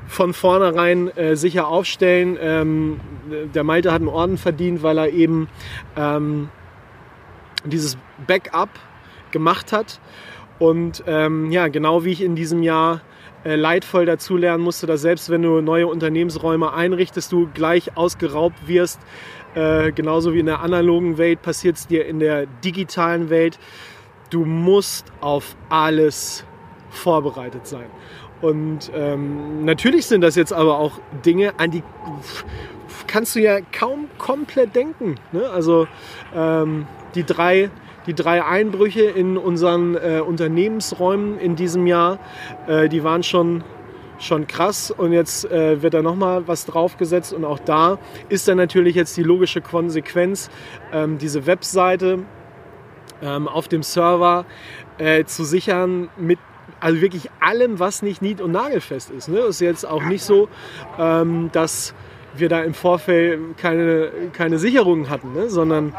von 0.07 0.33
vornherein 0.33 1.15
äh, 1.17 1.35
sicher 1.35 1.67
aufstellen. 1.67 2.37
Ähm, 2.39 2.99
der 3.53 3.63
Malte 3.63 3.91
hat 3.91 3.99
einen 3.99 4.07
Orden 4.07 4.37
verdient, 4.37 4.83
weil 4.83 4.97
er 4.97 5.09
eben 5.09 5.49
ähm, 5.95 6.49
dieses 7.65 7.97
Backup 8.25 8.69
gemacht 9.31 9.71
hat. 9.71 9.99
Und 10.59 11.03
ähm, 11.05 11.51
ja, 11.51 11.67
genau 11.67 12.03
wie 12.03 12.11
ich 12.11 12.21
in 12.21 12.35
diesem 12.35 12.63
Jahr 12.63 13.01
äh, 13.43 13.55
leidvoll 13.55 14.05
dazulernen 14.05 14.63
musste, 14.63 14.87
dass 14.87 15.01
selbst 15.01 15.29
wenn 15.29 15.41
du 15.41 15.61
neue 15.61 15.87
Unternehmensräume 15.87 16.73
einrichtest, 16.73 17.31
du 17.31 17.47
gleich 17.53 17.95
ausgeraubt 17.95 18.67
wirst. 18.67 18.99
Äh, 19.57 19.91
genauso 19.91 20.35
wie 20.35 20.39
in 20.39 20.45
der 20.45 20.61
analogen 20.61 21.17
Welt 21.17 21.41
passiert 21.41 21.77
es 21.77 21.87
dir 21.87 22.05
in 22.05 22.19
der 22.19 22.45
digitalen 22.45 23.31
Welt. 23.31 23.57
Du 24.29 24.45
musst 24.45 25.11
auf 25.19 25.55
alles 25.69 26.45
vorbereitet 26.91 27.65
sein. 27.65 27.87
Und 28.39 28.91
ähm, 28.93 29.65
natürlich 29.65 30.05
sind 30.05 30.21
das 30.21 30.35
jetzt 30.35 30.53
aber 30.53 30.77
auch 30.77 30.99
Dinge, 31.25 31.53
an 31.57 31.71
die 31.71 31.81
kannst 33.07 33.35
du 33.35 33.39
ja 33.39 33.59
kaum 33.71 34.09
komplett 34.19 34.75
denken. 34.75 35.15
Ne? 35.31 35.49
Also 35.49 35.87
ähm, 36.35 36.85
die, 37.15 37.23
drei, 37.23 37.71
die 38.05 38.13
drei 38.13 38.43
Einbrüche 38.43 39.05
in 39.05 39.37
unseren 39.37 39.95
äh, 39.95 40.19
Unternehmensräumen 40.19 41.39
in 41.39 41.55
diesem 41.55 41.87
Jahr, 41.87 42.19
äh, 42.67 42.89
die 42.89 43.03
waren 43.03 43.23
schon, 43.23 43.63
schon 44.19 44.47
krass. 44.47 44.91
Und 44.91 45.13
jetzt 45.13 45.49
äh, 45.51 45.81
wird 45.81 45.93
da 45.93 46.01
nochmal 46.01 46.47
was 46.47 46.65
draufgesetzt. 46.65 47.33
Und 47.33 47.45
auch 47.45 47.59
da 47.59 47.97
ist 48.29 48.47
dann 48.47 48.57
natürlich 48.57 48.95
jetzt 48.95 49.15
die 49.17 49.23
logische 49.23 49.61
Konsequenz, 49.61 50.49
ähm, 50.91 51.17
diese 51.17 51.45
Webseite 51.45 52.19
ähm, 53.21 53.47
auf 53.47 53.67
dem 53.67 53.83
Server 53.83 54.45
äh, 54.97 55.25
zu 55.25 55.43
sichern 55.43 56.09
mit 56.17 56.39
also 56.79 57.01
wirklich 57.01 57.29
allem, 57.39 57.79
was 57.79 58.01
nicht 58.01 58.21
nied- 58.21 58.41
und 58.41 58.51
nagelfest 58.51 59.09
ist. 59.09 59.29
Ne? 59.29 59.39
Ist 59.39 59.61
jetzt 59.61 59.85
auch 59.85 60.03
nicht 60.03 60.23
so, 60.23 60.47
ähm, 60.99 61.49
dass 61.51 61.95
wir 62.35 62.49
da 62.49 62.61
im 62.61 62.73
Vorfeld 62.73 63.57
keine, 63.57 64.11
keine 64.33 64.59
Sicherungen 64.59 65.09
hatten, 65.09 65.33
ne? 65.33 65.49
sondern 65.49 65.95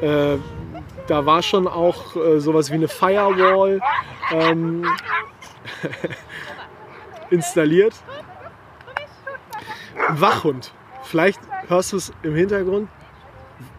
äh, 0.00 0.36
da 1.06 1.26
war 1.26 1.42
schon 1.42 1.66
auch 1.66 2.16
äh, 2.16 2.40
sowas 2.40 2.70
wie 2.70 2.76
eine 2.76 2.88
Firewall 2.88 3.80
installiert. 7.32 7.94
Wachhund. 10.10 10.72
Vielleicht 11.02 11.40
hörst 11.68 11.92
du 11.92 11.96
es 11.96 12.12
im 12.22 12.34
Hintergrund. 12.34 12.88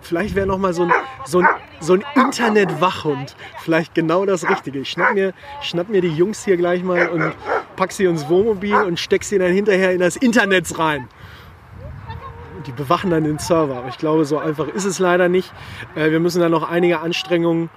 Vielleicht 0.02 0.36
wäre 0.36 0.48
noch 0.48 0.58
mal 0.58 0.74
so 0.74 0.84
ein, 0.84 0.92
so 1.26 1.40
ein, 1.40 1.48
so 1.80 1.94
ein 1.94 2.04
Internet-Wachhund 2.16 3.36
vielleicht 3.60 3.96
genau 3.96 4.26
das 4.26 4.48
Richtige. 4.50 4.80
Ich 4.80 4.92
schnapp 4.92 5.14
mir, 5.14 5.34
schnapp 5.62 5.90
mir 5.90 6.02
die 6.02 6.10
Jungs 6.10 6.44
hier 6.44 6.58
gleich 6.58 6.84
mal 6.84 7.08
und 7.10 7.34
pack 7.76 7.92
sie 7.92 8.06
ins 8.06 8.28
Wohnmobil 8.30 8.76
und 8.76 9.00
steck 9.00 9.24
sie 9.24 9.40
dann 9.40 9.52
hinterher 9.52 9.92
in 9.92 10.00
das 10.00 10.16
Internet 10.16 10.78
rein. 10.78 11.08
Die 12.66 12.72
bewachen 12.72 13.10
dann 13.10 13.24
den 13.24 13.40
Server. 13.40 13.78
Aber 13.78 13.90
ich 13.90 13.98
glaube, 13.98 14.26
so 14.26 14.38
einfach 14.38 14.68
ist 14.68 14.86
es 14.86 15.00
leider 15.00 15.28
nicht. 15.28 15.52
Äh, 15.96 16.12
wir 16.12 16.20
müssen 16.20 16.40
da 16.40 16.48
noch 16.48 16.70
einige 16.70 17.00
Anstrengungen 17.00 17.70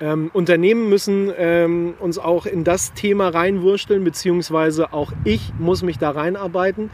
ähm, 0.00 0.30
Unternehmen 0.32 0.88
müssen 0.88 1.30
ähm, 1.36 1.94
uns 1.98 2.18
auch 2.18 2.46
in 2.46 2.64
das 2.64 2.94
Thema 2.94 3.28
reinwursteln, 3.28 4.02
beziehungsweise 4.02 4.92
auch 4.92 5.12
ich 5.24 5.52
muss 5.58 5.82
mich 5.82 5.98
da 5.98 6.10
reinarbeiten. 6.10 6.90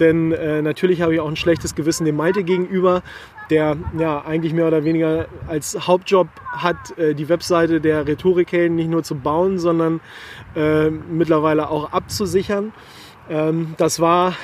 Denn 0.00 0.32
äh, 0.32 0.60
natürlich 0.60 1.00
habe 1.00 1.14
ich 1.14 1.20
auch 1.20 1.28
ein 1.28 1.36
schlechtes 1.36 1.74
Gewissen 1.74 2.04
dem 2.04 2.16
Malte 2.16 2.42
gegenüber, 2.42 3.02
der 3.50 3.76
ja 3.96 4.24
eigentlich 4.24 4.52
mehr 4.52 4.66
oder 4.66 4.84
weniger 4.84 5.26
als 5.46 5.86
Hauptjob 5.86 6.28
hat, 6.52 6.98
äh, 6.98 7.14
die 7.14 7.28
Webseite 7.28 7.80
der 7.80 8.06
Rhetorikhelden 8.06 8.76
nicht 8.76 8.90
nur 8.90 9.04
zu 9.04 9.14
bauen, 9.14 9.58
sondern 9.58 10.00
äh, 10.56 10.90
mittlerweile 10.90 11.70
auch 11.70 11.92
abzusichern. 11.92 12.72
Ähm, 13.30 13.74
das 13.78 14.00
war 14.00 14.34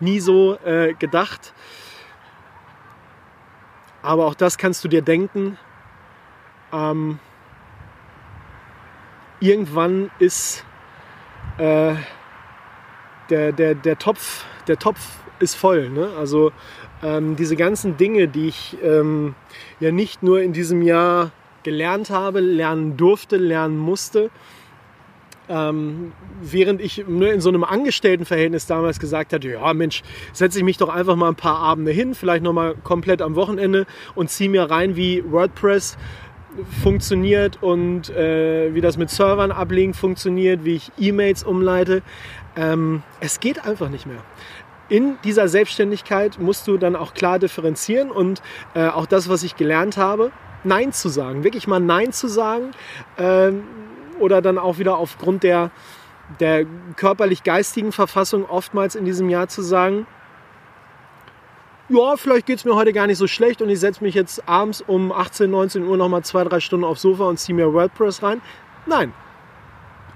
nie 0.00 0.18
so 0.20 0.58
äh, 0.64 0.94
gedacht. 0.94 1.54
Aber 4.02 4.26
auch 4.26 4.34
das 4.34 4.58
kannst 4.58 4.82
du 4.84 4.88
dir 4.88 5.02
denken. 5.02 5.56
Ähm, 6.72 7.20
irgendwann 9.42 10.10
ist 10.18 10.64
äh, 11.58 11.94
der, 13.28 13.52
der, 13.52 13.74
der, 13.74 13.98
Topf, 13.98 14.44
der 14.68 14.78
Topf 14.78 15.00
ist 15.40 15.54
voll. 15.54 15.90
Ne? 15.90 16.08
Also 16.18 16.52
ähm, 17.02 17.36
diese 17.36 17.56
ganzen 17.56 17.96
Dinge, 17.96 18.28
die 18.28 18.48
ich 18.48 18.76
ähm, 18.82 19.34
ja 19.80 19.90
nicht 19.90 20.22
nur 20.22 20.40
in 20.40 20.52
diesem 20.52 20.82
Jahr 20.82 21.32
gelernt 21.64 22.10
habe, 22.10 22.40
lernen 22.40 22.96
durfte, 22.96 23.36
lernen 23.36 23.76
musste, 23.76 24.30
ähm, 25.48 26.12
während 26.40 26.80
ich 26.80 27.04
ne, 27.06 27.30
in 27.30 27.40
so 27.40 27.48
einem 27.48 27.64
Angestelltenverhältnis 27.64 28.66
damals 28.66 29.00
gesagt 29.00 29.32
hatte, 29.32 29.48
ja 29.48 29.74
Mensch, 29.74 30.02
setze 30.32 30.58
ich 30.58 30.64
mich 30.64 30.78
doch 30.78 30.88
einfach 30.88 31.16
mal 31.16 31.28
ein 31.28 31.34
paar 31.34 31.58
Abende 31.58 31.90
hin, 31.90 32.14
vielleicht 32.14 32.42
nochmal 32.42 32.74
komplett 32.82 33.20
am 33.20 33.34
Wochenende 33.34 33.86
und 34.14 34.30
ziehe 34.30 34.48
mir 34.50 34.70
rein, 34.70 34.96
wie 34.96 35.22
WordPress 35.30 35.98
funktioniert 36.82 37.62
und 37.62 38.10
äh, 38.10 38.74
wie 38.74 38.80
das 38.80 38.96
mit 38.96 39.10
Servern 39.10 39.52
ablegen 39.52 39.94
funktioniert, 39.94 40.64
wie 40.64 40.76
ich 40.76 40.92
E-Mails 40.98 41.44
umleite. 41.44 42.02
Ähm, 42.56 43.02
es 43.20 43.40
geht 43.40 43.64
einfach 43.64 43.88
nicht 43.88 44.06
mehr. 44.06 44.22
In 44.88 45.16
dieser 45.24 45.48
Selbstständigkeit 45.48 46.38
musst 46.38 46.68
du 46.68 46.76
dann 46.76 46.96
auch 46.96 47.14
klar 47.14 47.38
differenzieren 47.38 48.10
und 48.10 48.42
äh, 48.74 48.88
auch 48.88 49.06
das, 49.06 49.28
was 49.28 49.42
ich 49.42 49.56
gelernt 49.56 49.96
habe, 49.96 50.32
Nein 50.64 50.92
zu 50.92 51.08
sagen, 51.08 51.44
wirklich 51.44 51.66
mal 51.66 51.80
Nein 51.80 52.12
zu 52.12 52.28
sagen 52.28 52.72
äh, 53.16 53.52
oder 54.20 54.42
dann 54.42 54.58
auch 54.58 54.78
wieder 54.78 54.98
aufgrund 54.98 55.42
der, 55.42 55.70
der 56.40 56.66
körperlich-geistigen 56.96 57.92
Verfassung 57.92 58.44
oftmals 58.44 58.94
in 58.94 59.04
diesem 59.04 59.28
Jahr 59.28 59.48
zu 59.48 59.62
sagen, 59.62 60.06
ja, 61.92 62.16
vielleicht 62.16 62.46
geht 62.46 62.58
es 62.58 62.64
mir 62.64 62.74
heute 62.74 62.92
gar 62.92 63.06
nicht 63.06 63.18
so 63.18 63.26
schlecht 63.26 63.62
und 63.62 63.68
ich 63.68 63.80
setze 63.80 64.02
mich 64.02 64.14
jetzt 64.14 64.48
abends 64.48 64.82
um 64.86 65.12
18, 65.12 65.50
19 65.50 65.84
Uhr 65.84 65.96
nochmal 65.96 66.24
zwei, 66.24 66.44
drei 66.44 66.60
Stunden 66.60 66.84
aufs 66.84 67.02
Sofa 67.02 67.24
und 67.24 67.38
ziehe 67.38 67.54
mir 67.54 67.72
WordPress 67.72 68.22
rein. 68.22 68.40
Nein, 68.86 69.12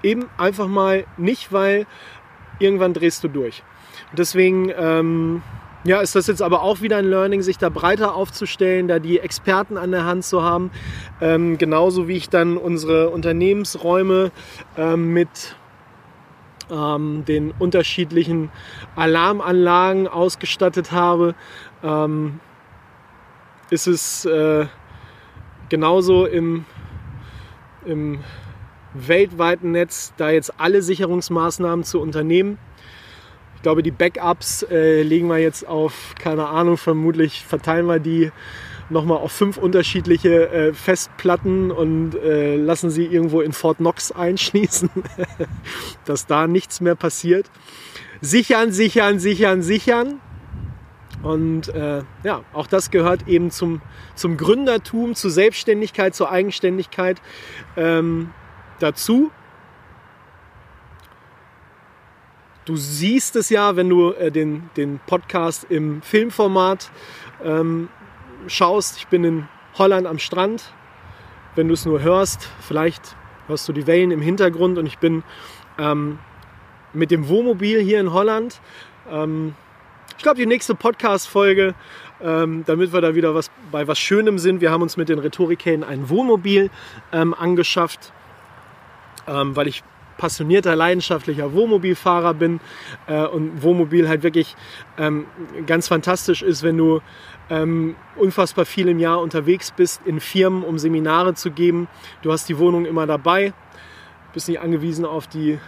eben 0.03 0.25
einfach 0.37 0.67
mal 0.67 1.05
nicht, 1.17 1.53
weil 1.53 1.85
irgendwann 2.59 2.93
drehst 2.93 3.23
du 3.23 3.27
durch. 3.27 3.63
Deswegen 4.13 4.71
ähm, 4.75 5.41
ja, 5.83 6.01
ist 6.01 6.15
das 6.15 6.27
jetzt 6.27 6.41
aber 6.41 6.63
auch 6.63 6.81
wieder 6.81 6.97
ein 6.97 7.05
Learning, 7.05 7.41
sich 7.41 7.57
da 7.57 7.69
breiter 7.69 8.15
aufzustellen, 8.15 8.87
da 8.87 8.99
die 8.99 9.19
Experten 9.19 9.77
an 9.77 9.91
der 9.91 10.05
Hand 10.05 10.25
zu 10.25 10.43
haben. 10.43 10.71
Ähm, 11.21 11.57
genauso 11.57 12.07
wie 12.07 12.17
ich 12.17 12.29
dann 12.29 12.57
unsere 12.57 13.09
Unternehmensräume 13.09 14.31
ähm, 14.77 15.13
mit 15.13 15.55
ähm, 16.71 17.23
den 17.25 17.51
unterschiedlichen 17.57 18.49
Alarmanlagen 18.95 20.07
ausgestattet 20.07 20.91
habe, 20.91 21.35
ähm, 21.83 22.39
ist 23.69 23.87
es 23.87 24.25
äh, 24.25 24.65
genauso 25.69 26.25
im, 26.25 26.65
im 27.85 28.19
weltweiten 28.93 29.71
Netz, 29.71 30.13
da 30.17 30.29
jetzt 30.29 30.53
alle 30.59 30.81
Sicherungsmaßnahmen 30.81 31.83
zu 31.83 31.99
unternehmen. 32.01 32.57
Ich 33.55 33.61
glaube, 33.63 33.83
die 33.83 33.91
Backups 33.91 34.63
äh, 34.63 35.01
legen 35.01 35.27
wir 35.27 35.39
jetzt 35.39 35.67
auf, 35.67 36.15
keine 36.19 36.47
Ahnung, 36.47 36.77
vermutlich 36.77 37.43
verteilen 37.45 37.87
wir 37.87 37.99
die 37.99 38.31
nochmal 38.89 39.17
auf 39.17 39.31
fünf 39.31 39.57
unterschiedliche 39.57 40.49
äh, 40.49 40.73
Festplatten 40.73 41.71
und 41.71 42.15
äh, 42.15 42.55
lassen 42.55 42.89
sie 42.89 43.05
irgendwo 43.05 43.41
in 43.41 43.53
Fort 43.53 43.77
Knox 43.77 44.11
einschließen, 44.13 44.89
dass 46.05 46.25
da 46.25 46.47
nichts 46.47 46.81
mehr 46.81 46.95
passiert. 46.95 47.49
Sichern, 48.21 48.71
sichern, 48.71 49.19
sichern, 49.19 49.61
sichern. 49.61 50.19
Und 51.23 51.69
äh, 51.69 52.03
ja, 52.23 52.43
auch 52.53 52.67
das 52.67 52.91
gehört 52.91 53.27
eben 53.27 53.51
zum, 53.51 53.81
zum 54.15 54.37
Gründertum, 54.37 55.15
zur 55.15 55.31
Selbstständigkeit, 55.31 56.15
zur 56.15 56.31
Eigenständigkeit 56.31 57.21
ähm, 57.75 58.31
dazu. 58.79 59.31
Du 62.65 62.75
siehst 62.75 63.35
es 63.35 63.49
ja, 63.49 63.75
wenn 63.75 63.89
du 63.89 64.11
äh, 64.11 64.31
den, 64.31 64.69
den 64.75 64.99
Podcast 65.07 65.65
im 65.69 66.01
Filmformat 66.01 66.91
ähm, 67.43 67.89
schaust. 68.47 68.97
Ich 68.97 69.07
bin 69.07 69.23
in 69.23 69.47
Holland 69.77 70.07
am 70.07 70.19
Strand. 70.19 70.73
Wenn 71.55 71.67
du 71.67 71.73
es 71.73 71.85
nur 71.85 72.01
hörst, 72.01 72.49
vielleicht 72.61 73.15
hörst 73.47 73.67
du 73.67 73.73
die 73.73 73.87
Wellen 73.87 74.11
im 74.11 74.21
Hintergrund 74.21 74.77
und 74.77 74.85
ich 74.85 74.99
bin 74.99 75.23
ähm, 75.79 76.19
mit 76.93 77.11
dem 77.11 77.27
Wohnmobil 77.27 77.79
hier 77.81 77.99
in 77.99 78.13
Holland. 78.13 78.61
Ähm, 79.09 79.55
ich 80.17 80.23
glaube, 80.23 80.37
die 80.37 80.45
nächste 80.45 80.75
Podcast-Folge, 80.75 81.75
ähm, 82.21 82.63
damit 82.65 82.91
wir 82.91 83.01
da 83.01 83.15
wieder 83.15 83.35
was, 83.35 83.51
bei 83.71 83.87
was 83.87 83.99
Schönem 83.99 84.39
sind. 84.39 84.61
Wir 84.61 84.71
haben 84.71 84.81
uns 84.81 84.97
mit 84.97 85.09
den 85.09 85.19
Rhetorikhelden 85.19 85.83
ein 85.83 86.09
Wohnmobil 86.09 86.69
ähm, 87.11 87.33
angeschafft, 87.33 88.11
ähm, 89.27 89.55
weil 89.55 89.67
ich 89.67 89.83
passionierter, 90.17 90.75
leidenschaftlicher 90.75 91.53
Wohnmobilfahrer 91.53 92.33
bin 92.33 92.59
äh, 93.07 93.25
und 93.25 93.61
Wohnmobil 93.61 94.09
halt 94.09 94.23
wirklich 94.23 94.55
ähm, 94.97 95.27
ganz 95.67 95.87
fantastisch 95.87 96.41
ist, 96.41 96.63
wenn 96.63 96.77
du 96.77 97.01
ähm, 97.49 97.95
unfassbar 98.15 98.65
viel 98.65 98.87
im 98.87 98.99
Jahr 98.99 99.21
unterwegs 99.21 99.71
bist 99.71 100.01
in 100.05 100.19
Firmen, 100.19 100.63
um 100.63 100.77
Seminare 100.77 101.33
zu 101.33 101.51
geben. 101.51 101.87
Du 102.21 102.31
hast 102.31 102.49
die 102.49 102.57
Wohnung 102.57 102.85
immer 102.85 103.07
dabei, 103.07 103.53
bist 104.33 104.47
nicht 104.47 104.59
angewiesen 104.59 105.05
auf 105.05 105.27
die 105.27 105.59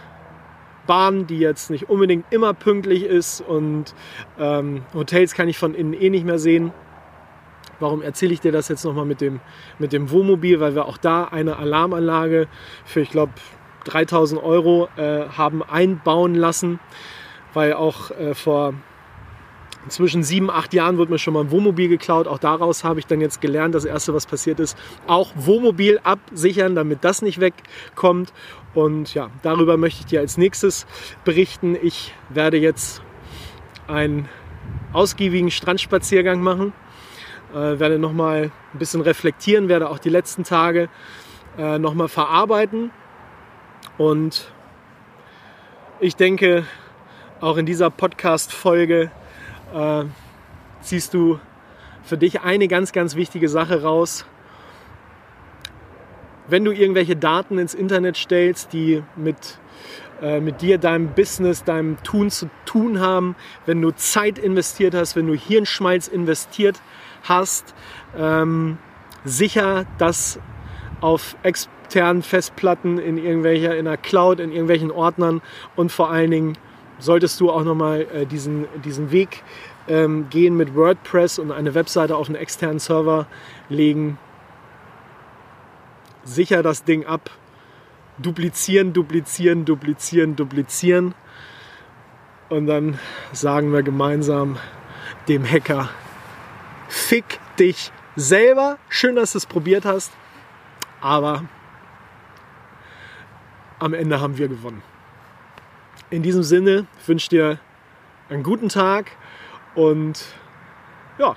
Bahn, 0.86 1.26
die 1.26 1.38
jetzt 1.38 1.70
nicht 1.70 1.88
unbedingt 1.88 2.24
immer 2.30 2.54
pünktlich 2.54 3.04
ist 3.04 3.40
und 3.40 3.94
ähm, 4.38 4.82
Hotels 4.94 5.34
kann 5.34 5.48
ich 5.48 5.58
von 5.58 5.74
innen 5.74 5.92
eh 5.92 6.10
nicht 6.10 6.24
mehr 6.24 6.38
sehen. 6.38 6.72
Warum 7.78 8.02
erzähle 8.02 8.34
ich 8.34 8.40
dir 8.40 8.52
das 8.52 8.68
jetzt 8.68 8.84
nochmal 8.84 9.06
mit 9.06 9.20
dem, 9.20 9.40
mit 9.78 9.92
dem 9.92 10.10
Wohnmobil? 10.10 10.60
Weil 10.60 10.74
wir 10.74 10.86
auch 10.86 10.98
da 10.98 11.24
eine 11.24 11.56
Alarmanlage 11.56 12.46
für, 12.84 13.00
ich 13.00 13.10
glaube, 13.10 13.32
3000 13.84 14.42
Euro 14.42 14.88
äh, 14.96 15.28
haben 15.28 15.62
einbauen 15.62 16.34
lassen, 16.34 16.78
weil 17.54 17.72
auch 17.72 18.10
äh, 18.10 18.34
vor 18.34 18.74
Inzwischen 19.84 20.22
sieben, 20.22 20.50
acht 20.50 20.74
Jahren 20.74 20.98
wurde 20.98 21.10
mir 21.10 21.18
schon 21.18 21.32
mal 21.32 21.40
ein 21.40 21.50
Wohnmobil 21.50 21.88
geklaut. 21.88 22.28
Auch 22.28 22.38
daraus 22.38 22.84
habe 22.84 23.00
ich 23.00 23.06
dann 23.06 23.20
jetzt 23.20 23.40
gelernt, 23.40 23.74
das 23.74 23.86
erste, 23.86 24.12
was 24.12 24.26
passiert 24.26 24.60
ist, 24.60 24.76
auch 25.06 25.32
Wohnmobil 25.36 25.98
absichern, 26.02 26.74
damit 26.74 27.02
das 27.02 27.22
nicht 27.22 27.40
wegkommt. 27.40 28.32
Und 28.74 29.14
ja, 29.14 29.30
darüber 29.42 29.78
möchte 29.78 30.00
ich 30.00 30.06
dir 30.06 30.20
als 30.20 30.36
nächstes 30.36 30.86
berichten. 31.24 31.76
Ich 31.80 32.14
werde 32.28 32.58
jetzt 32.58 33.00
einen 33.88 34.28
ausgiebigen 34.92 35.50
Strandspaziergang 35.50 36.42
machen, 36.42 36.74
äh, 37.52 37.78
werde 37.78 37.98
nochmal 37.98 38.52
ein 38.74 38.78
bisschen 38.78 39.00
reflektieren, 39.00 39.68
werde 39.68 39.88
auch 39.88 39.98
die 39.98 40.10
letzten 40.10 40.44
Tage 40.44 40.88
äh, 41.56 41.78
nochmal 41.78 42.08
verarbeiten. 42.08 42.90
Und 43.96 44.52
ich 46.00 46.16
denke, 46.16 46.64
auch 47.40 47.56
in 47.56 47.66
dieser 47.66 47.90
Podcast-Folge 47.90 49.10
äh, 49.74 50.04
ziehst 50.82 51.14
du 51.14 51.38
für 52.02 52.16
dich 52.16 52.40
eine 52.40 52.68
ganz, 52.68 52.92
ganz 52.92 53.14
wichtige 53.14 53.48
Sache 53.48 53.82
raus. 53.82 54.24
Wenn 56.48 56.64
du 56.64 56.72
irgendwelche 56.72 57.16
Daten 57.16 57.58
ins 57.58 57.74
Internet 57.74 58.16
stellst, 58.16 58.72
die 58.72 59.02
mit, 59.14 59.58
äh, 60.20 60.40
mit 60.40 60.62
dir, 60.62 60.78
deinem 60.78 61.08
Business, 61.14 61.62
deinem 61.62 62.02
Tun 62.02 62.30
zu 62.30 62.50
tun 62.64 63.00
haben, 63.00 63.36
wenn 63.66 63.80
du 63.80 63.92
Zeit 63.92 64.38
investiert 64.38 64.94
hast, 64.94 65.14
wenn 65.14 65.26
du 65.26 65.34
Hirnschmalz 65.34 66.08
investiert 66.08 66.80
hast, 67.22 67.74
ähm, 68.16 68.78
sicher, 69.24 69.86
dass 69.98 70.40
auf 71.00 71.36
externen 71.42 72.22
Festplatten 72.22 72.98
in 72.98 73.16
irgendwelcher, 73.16 73.76
in 73.76 73.84
der 73.84 73.96
Cloud, 73.96 74.40
in 74.40 74.50
irgendwelchen 74.50 74.90
Ordnern 74.90 75.40
und 75.76 75.92
vor 75.92 76.10
allen 76.10 76.30
Dingen 76.30 76.58
solltest 77.00 77.40
du 77.40 77.50
auch 77.50 77.64
nochmal 77.64 78.06
äh, 78.12 78.26
diesen, 78.26 78.66
diesen 78.84 79.10
Weg 79.10 79.42
ähm, 79.88 80.28
gehen 80.30 80.56
mit 80.56 80.74
WordPress 80.74 81.38
und 81.38 81.50
eine 81.50 81.74
Webseite 81.74 82.16
auf 82.16 82.28
einen 82.28 82.36
externen 82.36 82.78
Server 82.78 83.26
legen. 83.68 84.18
Sicher 86.24 86.62
das 86.62 86.84
Ding 86.84 87.06
ab. 87.06 87.30
Duplizieren, 88.18 88.92
duplizieren, 88.92 89.64
duplizieren, 89.64 90.36
duplizieren. 90.36 91.14
Und 92.50 92.66
dann 92.66 92.98
sagen 93.32 93.72
wir 93.72 93.82
gemeinsam 93.82 94.58
dem 95.28 95.44
Hacker, 95.44 95.88
fick 96.88 97.38
dich 97.58 97.92
selber. 98.16 98.78
Schön, 98.88 99.16
dass 99.16 99.32
du 99.32 99.38
es 99.38 99.46
probiert 99.46 99.84
hast. 99.84 100.12
Aber 101.00 101.44
am 103.78 103.94
Ende 103.94 104.20
haben 104.20 104.36
wir 104.36 104.48
gewonnen. 104.48 104.82
In 106.10 106.24
diesem 106.24 106.42
Sinne 106.42 106.86
wünsche 107.06 107.24
ich 107.24 107.28
dir 107.28 107.60
einen 108.28 108.42
guten 108.42 108.68
Tag 108.68 109.12
und 109.76 110.24
ja, 111.20 111.36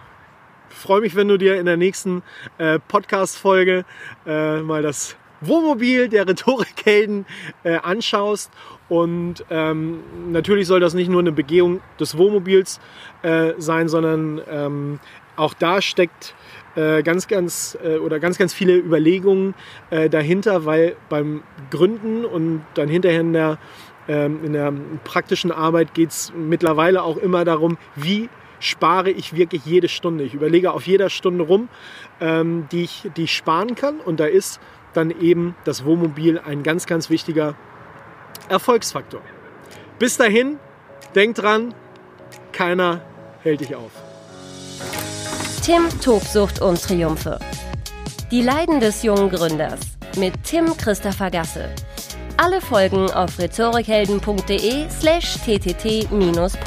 freue 0.69 1.01
mich, 1.01 1.15
wenn 1.15 1.27
du 1.27 1.37
dir 1.37 1.59
in 1.59 1.67
der 1.67 1.77
nächsten 1.77 2.23
äh, 2.57 2.79
Podcast-Folge 2.79 3.85
äh, 4.25 4.61
mal 4.61 4.81
das 4.81 5.15
Wohnmobil 5.41 6.09
der 6.09 6.27
Rhetorikhelden 6.27 7.27
äh, 7.63 7.75
anschaust. 7.75 8.51
Und 8.89 9.45
ähm, 9.51 9.99
natürlich 10.31 10.65
soll 10.65 10.79
das 10.79 10.95
nicht 10.95 11.09
nur 11.09 11.19
eine 11.19 11.31
Begehung 11.31 11.81
des 11.99 12.17
Wohnmobils 12.17 12.79
äh, 13.21 13.53
sein, 13.59 13.87
sondern 13.87 14.41
ähm, 14.49 14.99
auch 15.35 15.53
da 15.53 15.83
steckt 15.83 16.33
äh, 16.75 17.03
ganz, 17.03 17.27
ganz 17.27 17.77
äh, 17.83 17.97
oder 17.97 18.19
ganz, 18.19 18.39
ganz 18.39 18.53
viele 18.53 18.75
Überlegungen 18.75 19.53
äh, 19.91 20.09
dahinter, 20.09 20.65
weil 20.65 20.95
beim 21.09 21.43
Gründen 21.69 22.25
und 22.25 22.63
dann 22.73 22.89
hinterher 22.89 23.21
in 23.21 23.33
der 23.33 23.59
in 24.07 24.53
der 24.53 24.73
praktischen 25.03 25.51
Arbeit 25.51 25.93
geht 25.93 26.09
es 26.09 26.33
mittlerweile 26.35 27.03
auch 27.03 27.17
immer 27.17 27.45
darum, 27.45 27.77
wie 27.95 28.29
spare 28.59 29.11
ich 29.11 29.35
wirklich 29.35 29.65
jede 29.65 29.89
Stunde. 29.89 30.23
Ich 30.23 30.33
überlege 30.33 30.71
auf 30.71 30.87
jeder 30.87 31.09
Stunde 31.09 31.43
rum, 31.43 31.69
ähm, 32.21 32.67
die, 32.71 32.83
ich, 32.83 33.09
die 33.17 33.23
ich 33.23 33.35
sparen 33.35 33.75
kann. 33.75 33.99
Und 33.99 34.19
da 34.19 34.25
ist 34.25 34.59
dann 34.93 35.11
eben 35.11 35.55
das 35.65 35.85
Wohnmobil 35.85 36.39
ein 36.39 36.63
ganz, 36.63 36.85
ganz 36.85 37.09
wichtiger 37.09 37.55
Erfolgsfaktor. 38.49 39.21
Bis 39.99 40.17
dahin, 40.17 40.59
denk 41.15 41.35
dran, 41.35 41.73
keiner 42.51 43.01
hält 43.41 43.61
dich 43.61 43.75
auf. 43.75 43.91
Tim 45.63 45.87
Tobsucht 46.01 46.61
und 46.61 46.81
Triumphe. 46.81 47.39
Die 48.31 48.41
Leiden 48.41 48.79
des 48.79 49.03
jungen 49.03 49.29
Gründers 49.29 49.79
mit 50.17 50.33
Tim 50.43 50.75
Christopher 50.77 51.31
Gasse. 51.31 51.69
Alle 52.43 52.59
Folgen 52.59 53.09
auf 53.09 53.39
rhetorikhelden.de 53.39 54.89
slash 54.89 55.37
ttt-podcast. 55.45 56.59